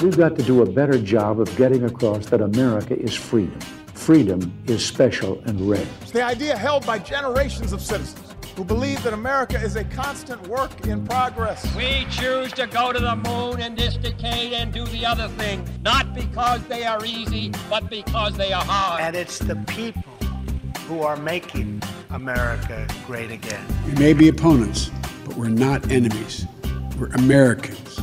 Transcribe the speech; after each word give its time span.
We've 0.00 0.16
got 0.16 0.36
to 0.36 0.42
do 0.42 0.60
a 0.60 0.66
better 0.66 0.98
job 0.98 1.40
of 1.40 1.56
getting 1.56 1.84
across 1.84 2.26
that 2.26 2.42
America 2.42 2.94
is 2.98 3.14
freedom. 3.14 3.58
Freedom 3.94 4.52
is 4.66 4.84
special 4.84 5.40
and 5.46 5.58
rare. 5.70 5.86
It's 6.02 6.10
the 6.10 6.22
idea 6.22 6.54
held 6.54 6.84
by 6.84 6.98
generations 6.98 7.72
of 7.72 7.80
citizens 7.80 8.34
who 8.56 8.64
believe 8.64 9.02
that 9.04 9.14
America 9.14 9.58
is 9.58 9.76
a 9.76 9.84
constant 9.84 10.46
work 10.48 10.86
in 10.86 11.06
progress. 11.06 11.64
We 11.74 12.06
choose 12.10 12.52
to 12.52 12.66
go 12.66 12.92
to 12.92 12.98
the 12.98 13.16
moon 13.16 13.60
in 13.62 13.74
this 13.74 13.96
decade 13.96 14.52
and 14.52 14.70
do 14.70 14.84
the 14.84 15.06
other 15.06 15.28
thing, 15.28 15.66
not 15.82 16.14
because 16.14 16.62
they 16.64 16.84
are 16.84 17.02
easy, 17.02 17.52
but 17.70 17.88
because 17.88 18.36
they 18.36 18.52
are 18.52 18.64
hard. 18.64 19.00
And 19.00 19.16
it's 19.16 19.38
the 19.38 19.56
people 19.66 20.02
who 20.88 21.00
are 21.00 21.16
making 21.16 21.82
America 22.10 22.86
great 23.06 23.30
again. 23.30 23.66
We 23.86 23.92
may 23.92 24.12
be 24.12 24.28
opponents, 24.28 24.90
but 25.24 25.36
we're 25.36 25.48
not 25.48 25.90
enemies. 25.90 26.44
We're 26.98 27.08
Americans. 27.08 27.98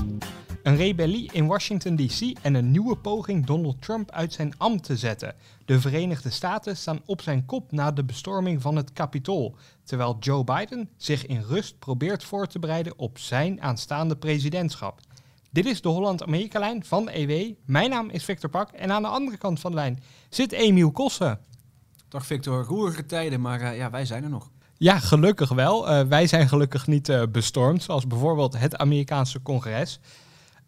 Een 0.64 0.76
rebellie 0.76 1.30
in 1.32 1.48
Washington 1.48 1.96
DC 1.96 2.38
en 2.42 2.54
een 2.54 2.72
nieuwe 2.72 2.98
poging 2.98 3.46
Donald 3.46 3.82
Trump 3.82 4.12
uit 4.12 4.34
zijn 4.34 4.54
ambt 4.58 4.84
te 4.84 4.98
zetten. 4.98 5.36
De 5.66 5.80
Verenigde 5.80 6.30
Staten 6.30 6.78
staan 6.78 7.02
op 7.06 7.22
zijn 7.22 7.46
kop 7.46 7.72
na 7.72 7.92
de 7.92 8.04
bestorming 8.04 8.62
van 8.62 8.76
het 8.76 8.94
Capitool, 8.94 9.56
terwijl 9.84 10.18
Joe 10.20 10.44
Biden 10.44 10.90
zich 10.98 11.26
in 11.26 11.42
rust 11.42 11.80
probeert 11.80 12.24
voor 12.24 12.48
te 12.48 12.60
bereiden 12.60 12.98
op 12.98 13.18
zijn 13.18 13.62
aanstaande 13.62 14.16
presidentschap. 14.16 15.00
Dit 15.52 15.66
is 15.66 15.82
de 15.82 15.90
Holland-Amerika-lijn 15.90 16.86
van 16.86 17.10
EW. 17.10 17.54
Mijn 17.66 17.90
naam 17.90 18.10
is 18.10 18.24
Victor 18.24 18.50
Pak 18.50 18.72
en 18.72 18.92
aan 18.92 19.02
de 19.02 19.08
andere 19.08 19.38
kant 19.38 19.60
van 19.60 19.72
de 19.72 19.78
lijn 19.78 20.04
zit 20.30 20.52
Emiel 20.52 20.92
Kossen. 20.92 21.40
Dag 22.10 22.26
Victor, 22.26 22.64
roerige 22.64 23.06
tijden, 23.06 23.42
maar 23.42 23.62
uh, 23.62 23.78
ja, 23.78 23.90
wij 23.90 24.06
zijn 24.06 24.24
er 24.24 24.30
nog. 24.30 24.50
Ja, 24.78 25.00
gelukkig 25.00 25.50
wel. 25.50 25.92
Uh, 25.92 26.08
wij 26.08 26.28
zijn 26.28 26.48
gelukkig 26.48 26.88
niet 26.88 27.10
uh, 27.10 27.24
bestormd, 27.32 27.84
zoals 27.84 28.08
bijvoorbeeld 28.08 28.58
het 28.58 28.78
Amerikaanse 28.78 29.42
congres. 29.42 30.00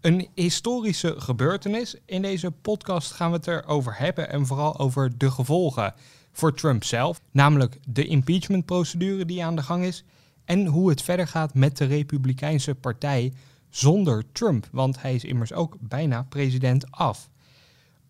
Een 0.06 0.28
historische 0.34 1.16
gebeurtenis. 1.18 1.96
In 2.06 2.22
deze 2.22 2.52
podcast 2.52 3.12
gaan 3.12 3.32
we 3.32 3.38
het 3.38 3.48
erover 3.48 3.98
hebben 3.98 4.30
en 4.30 4.46
vooral 4.46 4.80
over 4.80 5.18
de 5.18 5.32
gevolgen 5.32 5.94
voor 6.32 6.54
Trump 6.54 6.84
zelf. 6.84 7.22
Namelijk 7.32 7.78
de 7.88 8.06
impeachmentprocedure 8.06 9.26
die 9.26 9.44
aan 9.44 9.56
de 9.56 9.62
gang 9.62 9.84
is 9.84 10.04
en 10.44 10.66
hoe 10.66 10.90
het 10.90 11.02
verder 11.02 11.28
gaat 11.28 11.54
met 11.54 11.78
de 11.78 11.86
Republikeinse 11.86 12.76
Partij 12.76 13.34
zonder 13.70 14.24
Trump, 14.32 14.68
want 14.72 15.02
hij 15.02 15.16
is 15.16 15.24
immers 15.24 15.54
ook 15.54 15.78
bijna 15.80 16.26
president 16.30 16.92
af. 16.92 17.30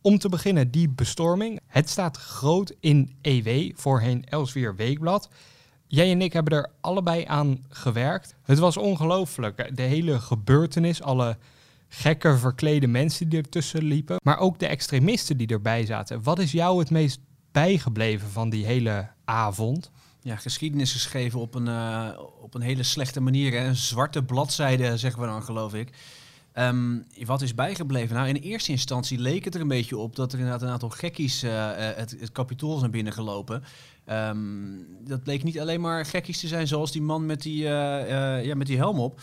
Om 0.02 0.18
te 0.18 0.30
beginnen 0.30 0.72
die 0.72 0.90
bestorming. 0.90 1.60
Het 1.68 1.90
staat 1.90 2.18
groot 2.18 2.74
in 2.80 3.16
EW, 3.22 3.72
voorheen 3.76 4.26
Elsweer 4.26 4.76
Weekblad. 4.76 5.30
Jij 5.88 6.12
en 6.12 6.22
ik 6.22 6.34
hebben 6.34 6.54
er 6.54 6.72
allebei 6.82 7.24
aan 7.28 7.66
gewerkt. 7.70 8.36
Het 8.44 8.60
was 8.60 8.78
ongelooflijk. 8.78 9.76
De 9.76 9.82
hele 9.82 10.20
gebeurtenis, 10.20 11.02
alle 11.02 11.38
gekke 11.88 12.38
verklede 12.38 12.88
mensen 12.88 13.30
die 13.30 13.40
ertussen 13.40 13.84
liepen, 13.84 14.18
maar 14.24 14.38
ook 14.38 14.60
de 14.60 14.68
extremisten 14.68 15.38
die 15.38 15.48
erbij 15.48 15.86
zaten. 15.86 16.24
Wat 16.24 16.40
is 16.40 16.52
jou 16.52 16.80
het 16.80 16.90
meest 16.90 17.20
bijgebleven 17.52 18.30
van 18.30 18.50
die 18.50 18.66
hele 18.66 19.08
avond? 19.26 19.92
Ja, 20.22 20.36
geschiedenis 20.36 20.92
geschreven 20.92 21.40
op 21.40 21.56
een, 21.56 21.68
uh, 21.68 22.10
op 22.42 22.54
een 22.54 22.62
hele 22.62 22.84
slechte 22.84 23.22
manier. 23.22 23.66
Een 23.66 23.76
zwarte 23.76 24.24
bladzijde, 24.24 24.98
zeggen 24.98 25.22
we 25.22 25.28
dan, 25.28 25.44
geloof 25.44 25.74
ik. 25.74 25.90
Um, 26.54 27.06
wat 27.26 27.42
is 27.42 27.56
bijgebleven? 27.56 28.16
Nou, 28.16 28.28
in 28.28 28.36
eerste 28.36 28.72
instantie 28.72 29.20
leek 29.20 29.46
het 29.46 29.56
er 29.56 29.62
een 29.62 29.68
beetje 29.68 29.98
op 29.98 30.16
dat 30.16 30.34
er 30.34 30.40
inderdaad 30.40 30.62
een 30.62 30.70
aantal 30.70 30.90
gekkies 30.90 31.44
uh, 31.44 31.72
het, 31.76 32.16
het 32.20 32.32
kapitool 32.32 32.78
zijn 32.78 32.92
binnengelopen. 32.92 33.64
Um, 34.10 34.88
dat 35.04 35.24
bleek 35.24 35.44
niet 35.44 35.60
alleen 35.60 35.82
maar 35.82 36.06
gekkies 36.06 36.40
te 36.40 36.48
zijn, 36.48 36.68
zoals 36.68 36.92
die 36.92 37.02
man 37.02 37.26
met 37.26 37.42
die, 37.42 37.64
ja, 37.64 38.56
met 38.56 38.68
die 38.68 38.78
helm 38.78 39.00
op. 39.00 39.22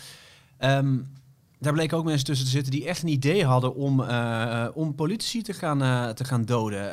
Um, 0.59 1.07
daar 1.63 1.73
bleken 1.73 1.97
ook 1.97 2.05
mensen 2.05 2.25
tussen 2.25 2.45
te 2.45 2.51
zitten 2.51 2.71
die 2.71 2.87
echt 2.87 3.01
een 3.01 3.09
idee 3.09 3.45
hadden 3.45 3.75
om, 3.75 3.99
uh, 3.99 4.67
om 4.73 4.95
politici 4.95 5.41
te 5.41 5.53
gaan, 5.53 5.83
uh, 5.83 6.09
te 6.09 6.23
gaan 6.23 6.45
doden. 6.45 6.91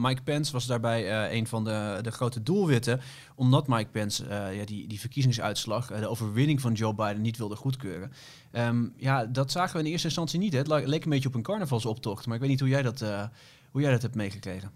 Mike 0.00 0.22
Pence 0.22 0.52
was 0.52 0.66
daarbij 0.66 1.32
een 1.32 1.46
van 1.46 1.64
de, 1.64 1.98
de 2.02 2.10
grote 2.10 2.42
doelwitten, 2.42 3.00
omdat 3.34 3.66
Mike 3.66 3.90
Pence 3.90 4.24
ja, 4.52 4.64
die, 4.64 4.86
die 4.86 5.00
verkiezingsuitslag, 5.00 5.86
de 5.86 6.08
overwinning 6.08 6.60
van 6.60 6.72
Joe 6.72 6.94
Biden, 6.94 7.20
niet 7.20 7.36
wilde 7.36 7.56
goedkeuren. 7.56 8.12
Um, 8.52 8.92
ja, 8.96 9.26
dat 9.26 9.50
zagen 9.50 9.72
we 9.76 9.84
in 9.84 9.90
eerste 9.90 10.06
instantie 10.06 10.38
niet. 10.38 10.52
Hè. 10.52 10.58
Het 10.58 10.86
leek 10.86 11.04
een 11.04 11.10
beetje 11.10 11.28
op 11.28 11.34
een 11.34 11.42
carnavalsoptocht, 11.42 12.26
maar 12.26 12.34
ik 12.34 12.40
weet 12.40 12.50
niet 12.50 12.60
hoe 12.60 12.68
jij 12.68 12.82
dat, 12.82 13.00
hoe 13.70 13.80
jij 13.80 13.90
dat 13.90 14.02
hebt 14.02 14.14
meegekregen. 14.14 14.70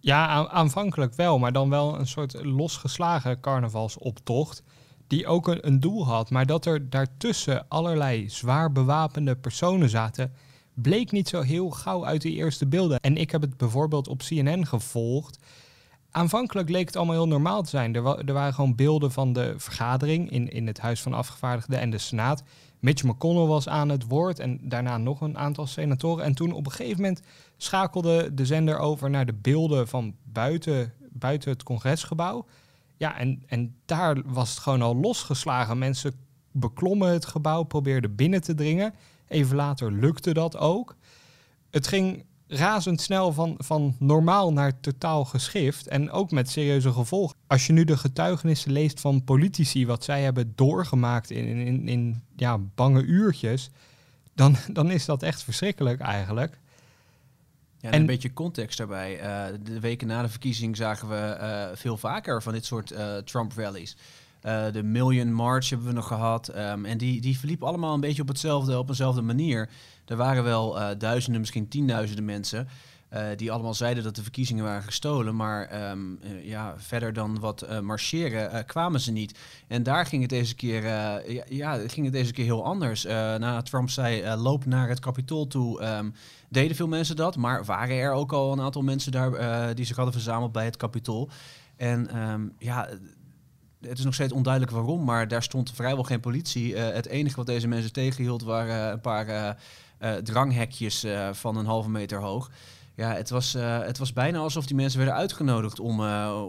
Ja, 0.00 0.48
aanvankelijk 0.48 1.14
wel, 1.14 1.38
maar 1.38 1.52
dan 1.52 1.70
wel 1.70 1.98
een 1.98 2.06
soort 2.06 2.44
losgeslagen 2.44 3.40
carnavalsoptocht 3.40 4.62
die 5.10 5.26
ook 5.26 5.48
een, 5.48 5.66
een, 5.66 5.80
doel 5.80 6.06
had, 6.06 6.30
maar 6.30 6.46
dat 6.46 6.66
er 6.66 6.90
daartussen 6.90 7.68
allerlei 7.68 8.28
zwaar 8.28 8.72
bewapende 8.72 9.36
personen 9.36 9.88
zaten, 9.88 10.32
bleek 10.74 11.10
niet 11.10 11.28
zo 11.28 11.40
heel 11.40 11.70
gauw 11.70 12.06
uit 12.06 12.22
de 12.22 12.32
eerste 12.32 12.66
beelden. 12.66 13.00
En 13.00 13.16
ik 13.16 13.30
heb 13.30 13.40
het 13.40 13.56
bijvoorbeeld 13.56 14.08
op 14.08 14.18
CNN 14.18 14.66
gevolgd. 14.66 15.38
Aanvankelijk 16.10 16.68
leek 16.68 16.86
het 16.86 16.96
allemaal 16.96 17.14
heel 17.14 17.28
normaal 17.28 17.62
te 17.62 17.68
zijn. 17.68 17.94
Er, 17.94 18.18
er 18.26 18.32
waren 18.32 18.54
gewoon 18.54 18.74
beelden 18.74 19.12
van 19.12 19.32
de 19.32 19.54
vergadering 19.56 20.30
in, 20.30 20.48
in 20.48 20.66
het 20.66 20.80
Huis 20.80 21.02
van 21.02 21.14
Afgevaardigden 21.14 21.80
en 21.80 21.90
de 21.90 21.98
Senaat. 21.98 22.42
Mitch 22.78 23.02
McConnell 23.02 23.46
was 23.46 23.68
aan 23.68 23.88
het 23.88 24.06
woord 24.06 24.38
en 24.38 24.58
daarna 24.62 24.98
nog 24.98 25.20
een 25.20 25.38
aantal 25.38 25.66
senatoren. 25.66 26.24
En 26.24 26.34
toen 26.34 26.52
op 26.52 26.66
een 26.66 26.72
gegeven 26.72 27.00
moment 27.00 27.22
schakelde 27.56 28.34
de 28.34 28.46
zender 28.46 28.78
over 28.78 29.10
naar 29.10 29.26
de 29.26 29.34
beelden 29.34 29.88
van 29.88 30.14
buiten, 30.22 30.92
buiten 31.12 31.50
het 31.50 31.62
congresgebouw. 31.62 32.46
Ja, 33.00 33.18
en, 33.18 33.42
en 33.46 33.74
daar 33.84 34.22
was 34.24 34.50
het 34.50 34.58
gewoon 34.58 34.82
al 34.82 34.96
losgeslagen. 34.96 35.78
Mensen 35.78 36.12
beklommen 36.52 37.12
het 37.12 37.26
gebouw, 37.26 37.62
probeerden 37.62 38.14
binnen 38.14 38.42
te 38.42 38.54
dringen. 38.54 38.94
Even 39.28 39.56
later 39.56 39.92
lukte 39.92 40.34
dat 40.34 40.56
ook. 40.56 40.96
Het 41.70 41.86
ging 41.86 42.24
razendsnel 42.46 43.32
van, 43.32 43.54
van 43.58 43.96
normaal 43.98 44.52
naar 44.52 44.80
totaal 44.80 45.24
geschift. 45.24 45.88
En 45.88 46.10
ook 46.10 46.30
met 46.30 46.50
serieuze 46.50 46.92
gevolgen. 46.92 47.36
Als 47.46 47.66
je 47.66 47.72
nu 47.72 47.84
de 47.84 47.96
getuigenissen 47.96 48.72
leest 48.72 49.00
van 49.00 49.24
politici, 49.24 49.86
wat 49.86 50.04
zij 50.04 50.22
hebben 50.22 50.52
doorgemaakt 50.54 51.30
in, 51.30 51.46
in, 51.46 51.88
in 51.88 52.22
ja, 52.36 52.58
bange 52.58 53.02
uurtjes, 53.02 53.70
dan, 54.34 54.56
dan 54.72 54.90
is 54.90 55.04
dat 55.04 55.22
echt 55.22 55.42
verschrikkelijk 55.42 56.00
eigenlijk. 56.00 56.59
Ja, 57.80 57.90
en, 57.90 58.00
een 58.00 58.06
beetje 58.06 58.32
context 58.32 58.78
daarbij. 58.78 59.20
Uh, 59.20 59.58
de 59.62 59.80
weken 59.80 60.06
na 60.06 60.22
de 60.22 60.28
verkiezing 60.28 60.76
zagen 60.76 61.08
we 61.08 61.36
uh, 61.40 61.76
veel 61.76 61.96
vaker 61.96 62.42
van 62.42 62.52
dit 62.52 62.64
soort 62.64 62.92
uh, 62.92 63.16
Trump-rallies. 63.16 63.96
de 64.72 64.82
Million 64.82 65.32
March 65.32 65.68
hebben 65.68 65.86
we 65.86 65.92
nog 65.92 66.06
gehad. 66.06 66.56
Um, 66.56 66.84
en 66.84 66.98
die, 66.98 67.20
die 67.20 67.38
verliep 67.38 67.62
allemaal 67.62 67.94
een 67.94 68.00
beetje 68.00 68.22
op 68.22 68.28
hetzelfde, 68.28 68.78
op 68.78 68.88
eenzelfde 68.88 69.22
manier. 69.22 69.68
Er 70.04 70.16
waren 70.16 70.44
wel 70.44 70.98
duizenden, 70.98 71.40
misschien 71.40 71.68
tienduizenden 71.68 72.24
mensen. 72.24 72.68
Die 73.36 73.52
allemaal 73.52 73.74
zeiden 73.74 74.04
dat 74.04 74.16
de 74.16 74.22
verkiezingen 74.22 74.64
waren 74.64 74.82
gestolen. 74.82 75.36
Maar 75.36 75.90
um, 75.90 76.18
ja, 76.42 76.74
verder 76.76 77.12
dan 77.12 77.38
wat 77.40 77.82
marcheren 77.82 78.66
kwamen 78.66 79.00
ze 79.00 79.12
niet. 79.12 79.38
En 79.68 79.82
daar 79.82 80.06
ging 80.06 80.22
het 80.22 80.30
deze 80.30 80.54
keer, 80.54 80.82
ja, 81.52 81.88
ging 81.88 82.04
het 82.04 82.14
deze 82.14 82.32
keer 82.32 82.44
heel 82.44 82.64
anders. 82.64 83.04
na 83.04 83.62
Trump 83.62 83.90
zei, 83.90 84.36
loop 84.36 84.64
naar 84.64 84.88
het 84.88 85.00
kapitool 85.00 85.46
toe... 85.46 85.82
Um, 85.82 86.14
deden 86.50 86.76
veel 86.76 86.88
mensen 86.88 87.16
dat. 87.16 87.36
Maar 87.36 87.64
waren 87.64 87.96
er 87.96 88.12
ook 88.12 88.32
al 88.32 88.52
een 88.52 88.60
aantal 88.60 88.82
mensen 88.82 89.12
daar 89.12 89.32
uh, 89.32 89.74
die 89.74 89.84
zich 89.84 89.96
hadden 89.96 90.14
verzameld 90.14 90.52
bij 90.52 90.64
het 90.64 90.76
Capitool. 90.76 91.30
En 91.76 92.18
um, 92.18 92.52
ja, 92.58 92.88
het 93.80 93.98
is 93.98 94.04
nog 94.04 94.14
steeds 94.14 94.32
onduidelijk 94.32 94.72
waarom, 94.72 95.04
maar 95.04 95.28
daar 95.28 95.42
stond 95.42 95.72
vrijwel 95.72 96.04
geen 96.04 96.20
politie. 96.20 96.72
Uh, 96.72 96.88
het 96.88 97.06
enige 97.06 97.36
wat 97.36 97.46
deze 97.46 97.68
mensen 97.68 97.92
tegenhield 97.92 98.42
waren 98.42 98.92
een 98.92 99.00
paar 99.00 99.56
uh, 100.02 100.14
dranghekjes 100.14 101.06
van 101.32 101.56
een 101.56 101.66
halve 101.66 101.90
meter 101.90 102.20
hoog. 102.20 102.50
Ja, 102.94 103.14
het 103.14 103.30
was, 103.30 103.52
het 103.58 103.98
was 103.98 104.12
bijna 104.12 104.38
alsof 104.38 104.66
die 104.66 104.76
mensen 104.76 104.98
werden 104.98 105.16
uitgenodigd 105.16 105.80
om, 105.80 106.00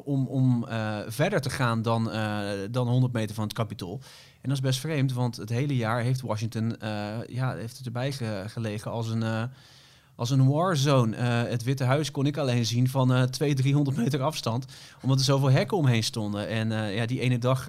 om, 0.04 0.28
om 0.28 0.66
verder 1.08 1.42
te 1.42 1.50
gaan 1.50 1.82
dan, 1.82 2.12
dan 2.72 2.88
100 2.88 3.14
meter 3.14 3.36
van 3.36 3.44
het 3.44 3.54
Capitool. 3.54 4.00
En 4.34 4.50
dat 4.50 4.52
is 4.52 4.60
best 4.60 4.80
vreemd, 4.80 5.14
want 5.14 5.38
het 5.38 5.50
hele 5.50 5.76
jaar 5.76 6.02
heeft 6.02 6.22
Washington 6.22 6.76
ja, 7.28 7.56
heeft 7.56 7.78
het 7.78 7.86
erbij 7.86 8.12
gelegen 8.48 8.92
als 8.92 9.10
een 9.10 9.50
als 10.16 10.30
een 10.30 10.48
warzone. 10.48 11.16
Het 11.26 11.64
Witte 11.64 11.84
Huis 11.84 12.12
kon 12.12 12.26
ik 12.26 12.38
alleen 12.38 12.66
zien 12.66 12.90
van 12.90 13.12
uh, 13.12 13.24
200, 13.24 13.62
300 13.62 13.98
meter 13.98 14.22
afstand. 14.22 14.66
Omdat 15.02 15.20
er 15.20 15.26
zoveel 15.26 15.52
hekken 15.52 15.78
omheen 15.78 16.04
stonden. 16.04 16.48
En 16.48 16.94
ja, 16.94 17.06
die 17.06 17.20
ene 17.20 17.38
dag 17.38 17.66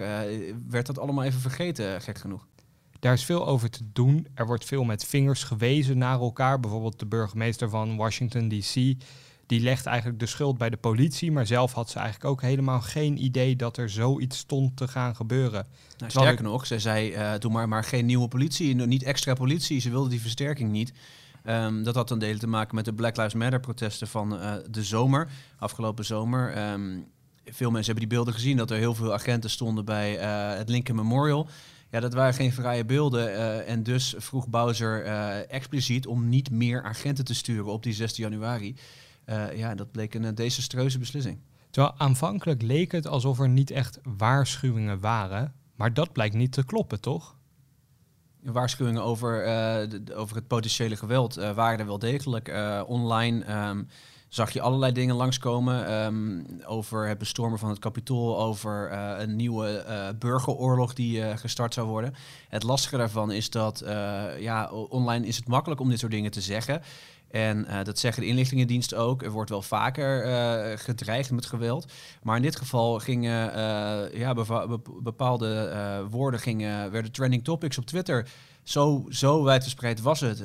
werd 0.69 0.85
dat 0.85 0.99
allemaal 0.99 1.23
even 1.23 1.39
vergeten, 1.39 2.01
gek 2.01 2.17
genoeg. 2.17 2.45
Daar 3.03 3.13
is 3.13 3.25
veel 3.25 3.47
over 3.47 3.69
te 3.69 3.83
doen. 3.93 4.27
Er 4.33 4.45
wordt 4.45 4.65
veel 4.65 4.83
met 4.83 5.05
vingers 5.05 5.43
gewezen 5.43 5.97
naar 5.97 6.19
elkaar. 6.19 6.59
Bijvoorbeeld 6.59 6.99
de 6.99 7.05
burgemeester 7.05 7.69
van 7.69 7.95
Washington 7.95 8.49
DC. 8.49 8.73
Die 9.45 9.59
legt 9.59 9.85
eigenlijk 9.85 10.19
de 10.19 10.25
schuld 10.25 10.57
bij 10.57 10.69
de 10.69 10.77
politie. 10.77 11.31
Maar 11.31 11.45
zelf 11.45 11.73
had 11.73 11.89
ze 11.89 11.99
eigenlijk 11.99 12.29
ook 12.29 12.41
helemaal 12.41 12.81
geen 12.81 13.23
idee 13.23 13.55
dat 13.55 13.77
er 13.77 13.89
zoiets 13.89 14.37
stond 14.37 14.77
te 14.77 14.87
gaan 14.87 15.15
gebeuren. 15.15 15.67
Nou, 15.97 16.11
sterker 16.11 16.43
nog, 16.43 16.65
ze 16.65 16.79
zei: 16.79 17.15
doe 17.39 17.51
maar, 17.51 17.67
maar 17.67 17.83
geen 17.83 18.05
nieuwe 18.05 18.27
politie. 18.27 18.75
Niet 18.75 19.03
extra 19.03 19.33
politie. 19.33 19.79
Ze 19.79 19.89
wilde 19.89 20.09
die 20.09 20.21
versterking 20.21 20.71
niet. 20.71 20.93
Um, 21.45 21.83
dat 21.83 21.95
had 21.95 22.07
dan 22.07 22.19
delen 22.19 22.39
te 22.39 22.47
maken 22.47 22.75
met 22.75 22.85
de 22.85 22.93
Black 22.93 23.17
Lives 23.17 23.33
Matter 23.33 23.59
protesten 23.59 24.07
van 24.07 24.33
uh, 24.33 24.53
de 24.69 24.83
zomer, 24.83 25.29
afgelopen 25.57 26.05
zomer. 26.05 26.71
Um, 26.71 27.05
veel 27.45 27.71
mensen 27.71 27.91
hebben 27.91 28.09
die 28.09 28.17
beelden 28.17 28.33
gezien 28.33 28.57
dat 28.57 28.71
er 28.71 28.77
heel 28.77 28.95
veel 28.95 29.13
agenten 29.13 29.49
stonden 29.49 29.85
bij 29.85 30.19
uh, 30.19 30.57
het 30.57 30.69
Lincoln 30.69 30.97
Memorial. 30.97 31.47
Ja, 31.93 31.99
dat 31.99 32.13
waren 32.13 32.33
geen 32.33 32.53
vrije 32.53 32.85
beelden. 32.85 33.65
en 33.65 33.83
dus 33.83 34.15
vroeg 34.17 34.47
Bowser 34.47 35.03
expliciet 35.47 36.07
om 36.07 36.29
niet 36.29 36.51
meer 36.51 36.83
agenten 36.83 37.25
te 37.25 37.35
sturen 37.35 37.71
op 37.71 37.83
die 37.83 37.93
16 37.93 38.23
januari. 38.23 38.75
ja, 39.55 39.75
dat 39.75 39.91
bleek 39.91 40.13
een 40.13 40.35
desastreuze 40.35 40.99
beslissing. 40.99 41.39
Terwijl 41.69 41.93
aanvankelijk 41.97 42.61
leek 42.61 42.91
het 42.91 43.07
alsof 43.07 43.39
er 43.39 43.49
niet 43.49 43.71
echt 43.71 43.99
waarschuwingen 44.17 44.99
waren. 44.99 45.53
Maar 45.75 45.93
dat 45.93 46.11
blijkt 46.11 46.35
niet 46.35 46.51
te 46.51 46.65
kloppen, 46.65 47.01
toch? 47.01 47.35
waarschuwingen 48.41 49.03
over, 49.03 49.45
over 50.15 50.35
het 50.35 50.47
potentiële 50.47 50.95
geweld 50.95 51.35
waren 51.35 51.79
er 51.79 51.85
wel 51.85 51.99
degelijk. 51.99 52.47
Online 52.87 53.67
um, 53.67 53.87
zag 54.33 54.51
je 54.51 54.61
allerlei 54.61 54.91
dingen 54.91 55.15
langskomen 55.15 56.03
um, 56.05 56.45
over 56.65 57.07
het 57.07 57.17
bestormen 57.17 57.59
van 57.59 57.69
het 57.69 57.79
kapitool, 57.79 58.39
over 58.39 58.91
een 58.91 59.35
nieuwe 59.35 59.85
burgeroorlog 60.19 60.93
die 60.93 61.37
gestart 61.37 61.73
zou 61.73 61.87
worden. 61.87 62.13
Het 62.49 62.63
lastige 62.63 62.97
daarvan 62.97 63.31
is 63.31 63.49
dat 63.49 63.83
ja, 64.39 64.71
online 64.71 65.27
is 65.27 65.35
het 65.35 65.47
makkelijk 65.47 65.81
om 65.81 65.89
dit 65.89 65.99
soort 65.99 66.11
dingen 66.11 66.31
te 66.31 66.41
zeggen. 66.41 66.81
En 67.29 67.67
dat 67.83 67.99
zeggen 67.99 68.21
de 68.21 68.29
inlichtingendiensten 68.29 68.97
ook. 68.97 69.23
Er 69.23 69.31
wordt 69.31 69.49
wel 69.49 69.61
vaker 69.61 70.77
gedreigd 70.77 71.31
met 71.31 71.45
geweld. 71.45 71.91
Maar 72.23 72.35
in 72.35 72.41
dit 72.41 72.55
geval 72.55 72.99
gingen 72.99 73.59
ja, 74.17 74.33
bepaalde 75.03 75.71
woorden 76.09 76.39
gingen, 76.39 76.91
werden 76.91 77.11
trending 77.11 77.43
topics 77.43 77.77
op 77.77 77.85
Twitter. 77.85 78.27
Zo, 78.63 79.05
zo 79.09 79.43
wijdverspreid 79.43 80.01
was 80.01 80.19
het. 80.19 80.43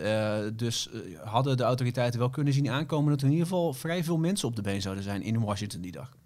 dus 0.59 0.88
hadden 1.25 1.56
de 1.56 1.62
autoriteiten 1.62 2.20
wel 2.20 2.31
kunnen 2.31 2.53
zien 2.53 2.70
aankomen 2.70 3.11
dat 3.11 3.20
er 3.20 3.26
in 3.26 3.32
ieder 3.32 3.47
geval 3.47 3.73
vrij 3.73 4.05
veel 4.05 4.19
mensen 4.19 4.49
op 4.49 4.56
de 4.56 4.62
been 4.62 4.82
zouden 4.82 5.05
zijn 5.05 5.23
in 5.23 5.41
Washington 5.41 5.81
die 5.81 5.93
dag. 5.93 6.17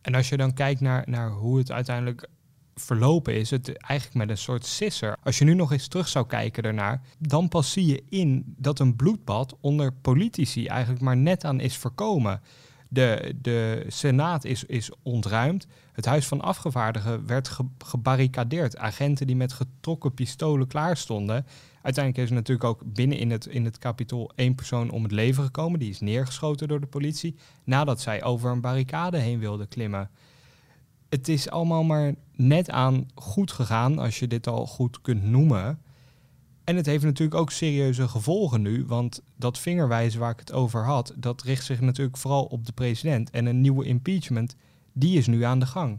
En 0.00 0.14
als 0.14 0.28
je 0.28 0.36
dan 0.36 0.54
kijkt 0.54 0.80
naar, 0.80 1.02
naar 1.06 1.30
hoe 1.30 1.58
het 1.58 1.72
uiteindelijk 1.72 2.28
verlopen 2.74 3.34
is 3.34 3.50
het 3.50 3.76
eigenlijk 3.76 4.18
met 4.18 4.30
een 4.30 4.42
soort 4.42 4.66
sisser. 4.66 5.16
Als 5.22 5.38
je 5.38 5.44
nu 5.44 5.54
nog 5.54 5.72
eens 5.72 5.88
terug 5.88 6.08
zou 6.08 6.26
kijken 6.26 6.62
daarnaar, 6.62 7.02
dan 7.18 7.48
pas 7.48 7.72
zie 7.72 7.86
je 7.86 8.02
in 8.08 8.54
dat 8.56 8.78
een 8.78 8.96
bloedbad 8.96 9.56
onder 9.60 9.92
politici 9.92 10.66
eigenlijk 10.66 11.02
maar 11.02 11.16
net 11.16 11.44
aan 11.44 11.60
is 11.60 11.76
voorkomen. 11.76 12.40
De, 12.94 13.34
de 13.42 13.84
Senaat 13.88 14.44
is, 14.44 14.64
is 14.64 14.90
ontruimd. 15.02 15.66
Het 15.92 16.04
Huis 16.04 16.26
van 16.26 16.40
Afgevaardigen 16.40 17.26
werd 17.26 17.48
ge, 17.48 17.64
gebarricadeerd. 17.78 18.76
Agenten 18.76 19.26
die 19.26 19.36
met 19.36 19.52
getrokken 19.52 20.14
pistolen 20.14 20.66
klaar 20.66 20.96
stonden. 20.96 21.46
Uiteindelijk 21.82 22.24
is 22.24 22.30
er 22.30 22.36
natuurlijk 22.36 22.68
ook 22.68 22.82
binnen 22.84 23.18
in 23.18 23.30
het, 23.30 23.46
in 23.46 23.64
het 23.64 23.78
kapitool 23.78 24.30
één 24.34 24.54
persoon 24.54 24.90
om 24.90 25.02
het 25.02 25.12
leven 25.12 25.44
gekomen. 25.44 25.78
Die 25.78 25.90
is 25.90 26.00
neergeschoten 26.00 26.68
door 26.68 26.80
de 26.80 26.86
politie. 26.86 27.34
Nadat 27.64 28.00
zij 28.00 28.22
over 28.22 28.50
een 28.50 28.60
barricade 28.60 29.18
heen 29.18 29.38
wilde 29.38 29.66
klimmen 29.66 30.10
het 31.14 31.28
is 31.28 31.50
allemaal 31.50 31.82
maar 31.82 32.14
net 32.36 32.70
aan 32.70 33.08
goed 33.14 33.52
gegaan, 33.52 33.98
als 33.98 34.18
je 34.18 34.26
dit 34.26 34.46
al 34.46 34.66
goed 34.66 35.00
kunt 35.00 35.22
noemen. 35.22 35.78
En 36.64 36.76
het 36.76 36.86
heeft 36.86 37.04
natuurlijk 37.04 37.40
ook 37.40 37.50
serieuze 37.50 38.08
gevolgen 38.08 38.62
nu, 38.62 38.84
want 38.86 39.22
dat 39.36 39.58
vingerwijzen 39.58 40.20
waar 40.20 40.30
ik 40.30 40.38
het 40.38 40.52
over 40.52 40.84
had, 40.84 41.12
dat 41.16 41.42
richt 41.42 41.64
zich 41.64 41.80
natuurlijk 41.80 42.16
vooral 42.16 42.44
op 42.44 42.66
de 42.66 42.72
president. 42.72 43.30
En 43.30 43.46
een 43.46 43.60
nieuwe 43.60 43.84
impeachment, 43.84 44.56
die 44.92 45.18
is 45.18 45.26
nu 45.26 45.42
aan 45.42 45.58
de 45.58 45.66
gang. 45.66 45.98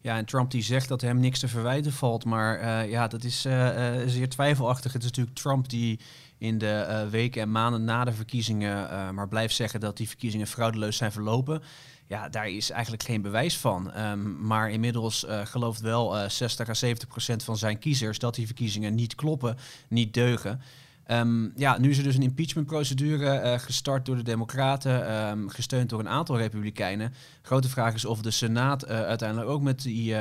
Ja, 0.00 0.16
en 0.16 0.24
Trump 0.24 0.50
die 0.50 0.62
zegt 0.62 0.88
dat 0.88 1.00
hem 1.00 1.18
niks 1.18 1.38
te 1.38 1.48
verwijten 1.48 1.92
valt, 1.92 2.24
maar 2.24 2.60
uh, 2.60 2.90
ja, 2.90 3.08
dat 3.08 3.24
is 3.24 3.46
uh, 3.46 3.52
uh, 3.52 4.08
zeer 4.08 4.28
twijfelachtig. 4.28 4.92
Het 4.92 5.02
is 5.02 5.08
natuurlijk 5.08 5.36
Trump 5.36 5.68
die 5.68 6.00
in 6.38 6.58
de 6.58 7.06
weken 7.10 7.42
en 7.42 7.50
maanden 7.50 7.84
na 7.84 8.04
de 8.04 8.12
verkiezingen 8.12 9.14
maar 9.14 9.28
blijft 9.28 9.54
zeggen 9.54 9.80
dat 9.80 9.96
die 9.96 10.08
verkiezingen 10.08 10.46
fraudeleus 10.46 10.96
zijn 10.96 11.12
verlopen. 11.12 11.62
Ja, 12.12 12.28
daar 12.28 12.48
is 12.48 12.70
eigenlijk 12.70 13.02
geen 13.02 13.22
bewijs 13.22 13.58
van. 13.58 13.98
Um, 13.98 14.46
maar 14.46 14.70
inmiddels 14.70 15.24
uh, 15.24 15.40
gelooft 15.46 15.80
wel 15.80 16.16
uh, 16.18 16.28
60 16.28 16.68
à 16.68 16.74
70 16.74 17.08
procent 17.08 17.44
van 17.44 17.56
zijn 17.56 17.78
kiezers 17.78 18.18
dat 18.18 18.34
die 18.34 18.46
verkiezingen 18.46 18.94
niet 18.94 19.14
kloppen, 19.14 19.56
niet 19.88 20.14
deugen. 20.14 20.60
Um, 21.06 21.52
ja, 21.56 21.78
nu 21.78 21.90
is 21.90 21.98
er 21.98 22.04
dus 22.04 22.14
een 22.14 22.22
impeachmentprocedure 22.22 23.42
uh, 23.42 23.58
gestart 23.58 24.06
door 24.06 24.16
de 24.16 24.22
Democraten, 24.22 25.28
um, 25.28 25.48
gesteund 25.48 25.90
door 25.90 26.00
een 26.00 26.08
aantal 26.08 26.36
Republikeinen. 26.36 27.14
Grote 27.42 27.68
vraag 27.68 27.94
is 27.94 28.04
of 28.04 28.22
de 28.22 28.30
Senaat 28.30 28.86
uiteindelijk 28.86 29.50
ook 29.50 29.62
met 29.62 29.82
die, 29.82 30.14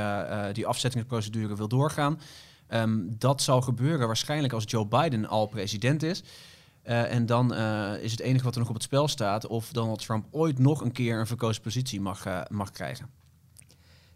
die 0.53 0.67
afzettingsprocedure 0.67 1.55
wil 1.55 1.67
doorgaan. 1.67 2.19
Dat 3.03 3.41
zal 3.41 3.61
gebeuren 3.61 4.07
waarschijnlijk 4.07 4.53
als 4.53 4.63
Joe 4.67 4.85
Biden 4.85 5.27
al 5.27 5.47
president 5.47 6.03
is. 6.03 6.23
Uh, 6.86 7.13
en 7.13 7.25
dan 7.25 7.54
uh, 7.54 7.94
is 8.01 8.12
het 8.12 8.19
enige 8.19 8.44
wat 8.44 8.54
er 8.54 8.60
nog 8.60 8.69
op 8.69 8.75
het 8.75 8.83
spel 8.83 9.07
staat 9.07 9.48
of 9.48 9.72
Donald 9.72 10.06
Trump 10.06 10.25
ooit 10.31 10.60
nog 10.60 10.81
een 10.81 10.92
keer 10.92 11.19
een 11.19 11.28
verkozen 11.28 11.62
positie 11.62 12.01
mag, 12.01 12.28
uh, 12.28 12.42
mag 12.50 12.72
krijgen. 12.72 13.10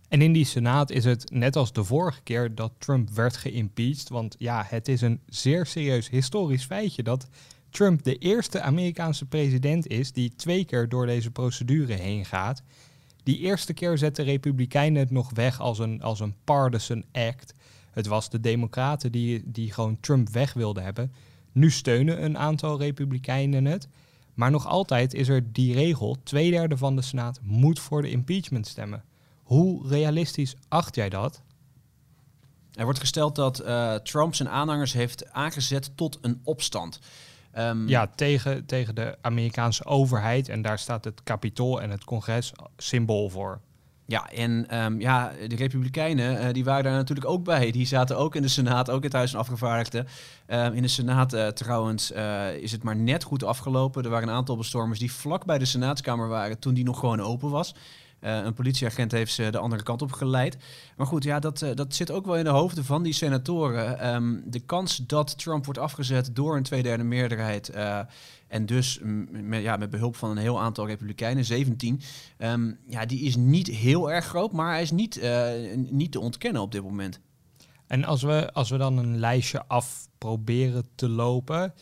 En 0.07 0.21
in 0.21 0.33
die 0.33 0.45
Senaat 0.45 0.89
is 0.89 1.05
het 1.05 1.31
net 1.31 1.55
als 1.55 1.73
de 1.73 1.83
vorige 1.83 2.21
keer 2.21 2.55
dat 2.55 2.71
Trump 2.77 3.09
werd 3.09 3.37
geïmpeached. 3.37 4.09
Want 4.09 4.35
ja, 4.37 4.65
het 4.67 4.87
is 4.87 5.01
een 5.01 5.19
zeer 5.25 5.65
serieus 5.65 6.09
historisch 6.09 6.65
feitje 6.65 7.03
dat 7.03 7.27
Trump 7.69 8.03
de 8.03 8.17
eerste 8.17 8.61
Amerikaanse 8.61 9.25
president 9.25 9.87
is 9.87 10.11
die 10.11 10.35
twee 10.35 10.65
keer 10.65 10.89
door 10.89 11.05
deze 11.05 11.31
procedure 11.31 11.93
heen 11.93 12.25
gaat. 12.25 12.63
Die 13.23 13.39
eerste 13.39 13.73
keer 13.73 13.97
zetten 13.97 14.25
Republikeinen 14.25 14.99
het 14.99 15.11
nog 15.11 15.31
weg 15.33 15.59
als 15.59 15.79
een, 15.79 16.01
als 16.01 16.19
een 16.19 16.35
partisan 16.43 17.03
act. 17.11 17.53
Het 17.91 18.07
was 18.07 18.29
de 18.29 18.39
Democraten 18.39 19.11
die, 19.11 19.41
die 19.45 19.71
gewoon 19.71 19.99
Trump 19.99 20.29
weg 20.29 20.53
wilden 20.53 20.83
hebben. 20.83 21.11
Nu 21.55 21.71
steunen 21.71 22.23
een 22.23 22.37
aantal 22.37 22.79
republikeinen 22.79 23.65
het. 23.65 23.87
Maar 24.33 24.51
nog 24.51 24.67
altijd 24.67 25.13
is 25.13 25.27
er 25.27 25.51
die 25.51 25.73
regel: 25.73 26.17
twee 26.23 26.51
derde 26.51 26.77
van 26.77 26.95
de 26.95 27.01
Senaat 27.01 27.39
moet 27.41 27.79
voor 27.79 28.01
de 28.01 28.09
impeachment 28.09 28.67
stemmen. 28.67 29.03
Hoe 29.43 29.87
realistisch 29.87 30.55
acht 30.67 30.95
jij 30.95 31.09
dat? 31.09 31.41
Er 32.73 32.83
wordt 32.83 32.99
gesteld 32.99 33.35
dat 33.35 33.61
uh, 33.61 33.95
Trump 33.95 34.35
zijn 34.35 34.49
aanhangers 34.49 34.93
heeft 34.93 35.31
aangezet 35.31 35.91
tot 35.95 36.17
een 36.21 36.39
opstand. 36.43 36.99
Um, 37.57 37.87
ja, 37.87 38.07
tegen, 38.07 38.65
tegen 38.65 38.95
de 38.95 39.17
Amerikaanse 39.21 39.85
overheid. 39.85 40.49
En 40.49 40.61
daar 40.61 40.79
staat 40.79 41.03
het 41.03 41.23
kapitool 41.23 41.81
en 41.81 41.89
het 41.89 42.03
congres 42.03 42.51
symbool 42.77 43.29
voor. 43.29 43.61
Ja, 44.07 44.29
en 44.29 44.77
um, 44.83 45.01
ja, 45.01 45.31
de 45.47 45.55
Republikeinen 45.55 46.41
uh, 46.41 46.53
die 46.53 46.63
waren 46.63 46.83
daar 46.83 46.93
natuurlijk 46.93 47.27
ook 47.27 47.43
bij. 47.43 47.71
Die 47.71 47.87
zaten 47.87 48.17
ook 48.17 48.35
in 48.35 48.41
de 48.41 48.47
Senaat, 48.47 48.89
ook 48.89 48.97
in 48.97 49.03
het 49.03 49.13
Huis 49.13 49.31
van 49.31 49.39
Afgevaardigden. 49.39 50.07
Uh, 50.47 50.73
in 50.73 50.81
de 50.81 50.87
Senaat 50.87 51.33
uh, 51.33 51.47
trouwens 51.47 52.11
is 52.59 52.71
het 52.71 52.83
maar 52.83 52.95
net 52.95 53.23
goed 53.23 53.43
afgelopen. 53.43 54.03
Er 54.03 54.09
waren 54.09 54.27
een 54.27 54.35
aantal 54.35 54.57
bestormers 54.57 54.99
die 54.99 55.11
vlak 55.11 55.45
bij 55.45 55.57
de 55.57 55.65
Senaatskamer 55.65 56.27
waren 56.27 56.59
toen 56.59 56.73
die 56.73 56.83
nog 56.83 56.99
gewoon 56.99 57.21
open 57.21 57.49
was. 57.49 57.75
een 58.19 58.53
politieagent 58.53 59.11
heeft 59.11 59.33
ze 59.33 59.49
de 59.49 59.57
andere 59.57 59.83
kant 59.83 60.01
op 60.01 60.11
geleid. 60.11 60.57
Maar 60.97 61.07
goed, 61.07 61.23
ja, 61.23 61.39
dat, 61.39 61.65
dat 61.73 61.95
zit 61.95 62.11
ook 62.11 62.25
wel 62.25 62.37
in 62.37 62.43
de 62.43 62.49
hoofden 62.49 62.85
van 62.85 63.03
die 63.03 63.13
senatoren. 63.13 64.13
Um, 64.15 64.43
de 64.45 64.59
kans 64.59 65.01
dat 65.07 65.37
Trump 65.37 65.65
wordt 65.65 65.79
afgezet 65.79 66.29
door 66.33 66.55
een 66.55 66.63
tweederde 66.63 67.03
meerderheid 67.03 67.71
en 68.47 68.65
dus 68.65 68.99
met, 69.29 69.61
ja, 69.61 69.77
met 69.77 69.89
behulp 69.89 70.15
van 70.15 70.29
een 70.29 70.37
heel 70.37 70.61
aantal 70.61 70.87
republikeinen, 70.87 71.45
17, 71.45 72.01
ehm, 72.37 72.71
ja, 72.87 73.05
die 73.05 73.19
is 73.19 73.35
niet 73.35 73.67
heel 73.67 74.11
erg 74.11 74.25
groot, 74.25 74.51
maar 74.51 74.71
hij 74.71 74.81
is 74.81 74.91
niet, 74.91 75.17
uh, 75.17 75.49
niet 75.75 76.11
te 76.11 76.19
ontkennen 76.19 76.61
op 76.61 76.71
dit 76.71 76.83
moment. 76.83 77.19
En 77.87 78.03
als 78.03 78.21
we, 78.21 78.53
als 78.53 78.69
we 78.69 78.77
dan 78.77 78.97
een 78.97 79.17
lijstje 79.19 79.67
af 79.67 80.07
proberen 80.17 80.85
te 80.95 81.09
lopen, 81.09 81.73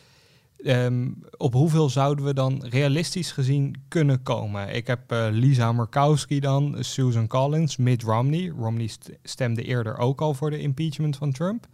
um, 0.66 1.24
op 1.38 1.54
hoeveel 1.54 1.90
zouden 1.90 2.26
we 2.26 2.34
dan 2.34 2.66
realistisch 2.66 3.32
gezien 3.32 3.76
kunnen 3.88 4.24
komen? 4.24 4.76
Ik 4.76 4.88
heb 4.88 5.12
uh, 5.12 5.28
Lisa 5.32 5.72
Murkowski 5.72 6.40
dan, 6.40 6.76
Susan 6.80 7.28
Collins, 7.28 7.78
Mitt 7.78 8.04
Romney. 8.04 8.48
Romney 8.48 8.90
stemde 9.24 9.64
eerder 9.64 9.98
ook 9.98 10.22
al 10.22 10.34
voor 10.34 10.50
de 10.50 10.60
impeachment 10.60 11.16
van 11.16 11.32
Trump. 11.32 11.68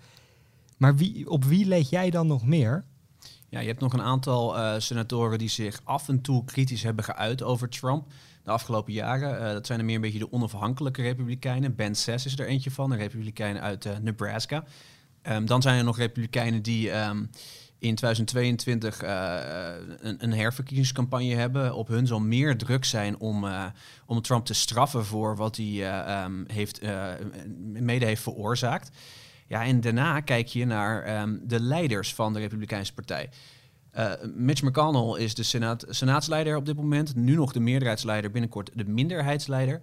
Maar 0.77 0.95
wie, 0.95 1.29
op 1.29 1.43
wie 1.43 1.65
let 1.65 1.89
jij 1.89 2.09
dan 2.09 2.27
nog 2.27 2.45
meer? 2.45 2.85
Ja, 3.49 3.59
je 3.59 3.67
hebt 3.67 3.79
nog 3.79 3.93
een 3.93 4.01
aantal 4.01 4.57
uh, 4.57 4.73
senatoren 4.77 5.37
die 5.37 5.49
zich 5.49 5.81
af 5.83 6.07
en 6.07 6.21
toe 6.21 6.45
kritisch 6.45 6.83
hebben 6.83 7.03
geuit 7.03 7.43
over 7.43 7.69
Trump 7.69 8.07
de 8.43 8.51
afgelopen 8.51 8.93
jaren. 8.93 9.41
Uh, 9.41 9.51
dat 9.51 9.65
zijn 9.65 9.79
er 9.79 9.85
meer 9.85 9.95
een 9.95 10.01
beetje 10.01 10.19
de 10.19 10.31
onafhankelijke 10.31 11.01
republikeinen. 11.01 11.75
Ben 11.75 11.95
Sass 11.95 12.25
is 12.25 12.39
er 12.39 12.47
eentje 12.47 12.71
van, 12.71 12.91
een 12.91 12.97
republikein 12.97 13.59
uit 13.59 13.85
uh, 13.85 13.97
Nebraska. 14.01 14.63
Um, 15.23 15.45
dan 15.45 15.61
zijn 15.61 15.77
er 15.77 15.83
nog 15.83 15.97
republikeinen 15.97 16.61
die 16.61 16.91
um, 16.91 17.29
in 17.79 17.95
2022 17.95 19.01
een, 19.01 20.23
een, 20.23 20.33
herverkiezingscampagne 20.33 21.35
hebben. 21.35 21.75
Op 21.75 21.87
hun 21.87 22.07
zal 22.07 22.19
meer 22.19 22.57
druk 22.57 22.85
zijn 22.85 23.19
om, 23.19 23.45
om 24.05 24.21
Trump 24.21 24.45
te 24.45 24.53
straffen 24.53 25.05
voor 25.05 25.35
wat 25.35 25.57
hij 25.57 26.23
um, 26.23 26.45
heeft, 26.47 26.81
mede 27.73 28.05
heeft 28.05 28.21
veroorzaakt. 28.21 28.91
Ja, 29.49 29.63
en 29.63 29.81
daarna 29.81 30.19
kijk 30.19 30.47
je 30.47 30.65
naar 30.65 31.21
um, 31.21 31.41
de 31.43 31.59
leiders 31.59 32.13
van 32.13 32.33
de 32.33 32.39
Republikeinse 32.39 32.93
Partij. 32.93 33.29
Uh, 33.97 34.11
Mitch 34.35 34.61
McConnell 34.61 35.23
is 35.23 35.35
de 35.35 35.43
senaat, 35.43 35.85
senaatsleider 35.89 36.55
op 36.55 36.65
dit 36.65 36.75
moment. 36.75 37.15
Nu 37.15 37.35
nog 37.35 37.51
de 37.51 37.59
meerderheidsleider, 37.59 38.31
binnenkort 38.31 38.69
de 38.73 38.85
minderheidsleider. 38.85 39.81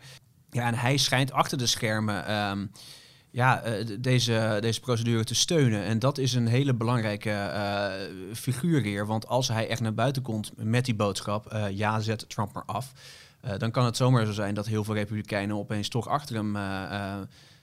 Ja, 0.50 0.66
en 0.66 0.74
hij 0.74 0.96
schijnt 0.96 1.32
achter 1.32 1.58
de 1.58 1.66
schermen 1.66 2.34
um, 2.34 2.70
ja, 3.30 3.66
uh, 3.66 3.96
deze, 4.00 4.58
deze 4.60 4.80
procedure 4.80 5.24
te 5.24 5.34
steunen. 5.34 5.82
En 5.82 5.98
dat 5.98 6.18
is 6.18 6.34
een 6.34 6.46
hele 6.46 6.74
belangrijke 6.74 7.30
uh, 7.30 8.34
figuur 8.34 8.82
hier. 8.82 9.06
Want 9.06 9.26
als 9.28 9.48
hij 9.48 9.68
echt 9.68 9.80
naar 9.80 9.94
buiten 9.94 10.22
komt 10.22 10.52
met 10.56 10.84
die 10.84 10.94
boodschap, 10.94 11.56
ja, 11.70 12.00
zet 12.00 12.28
Trump 12.28 12.52
maar 12.52 12.64
af. 12.66 12.92
dan 13.58 13.70
kan 13.70 13.84
het 13.84 13.96
zomaar 13.96 14.26
zo 14.26 14.32
zijn 14.32 14.54
dat 14.54 14.66
heel 14.66 14.84
veel 14.84 14.94
republikeinen 14.94 15.56
opeens 15.56 15.88
toch 15.88 16.08
achter 16.08 16.36
hem 16.36 16.56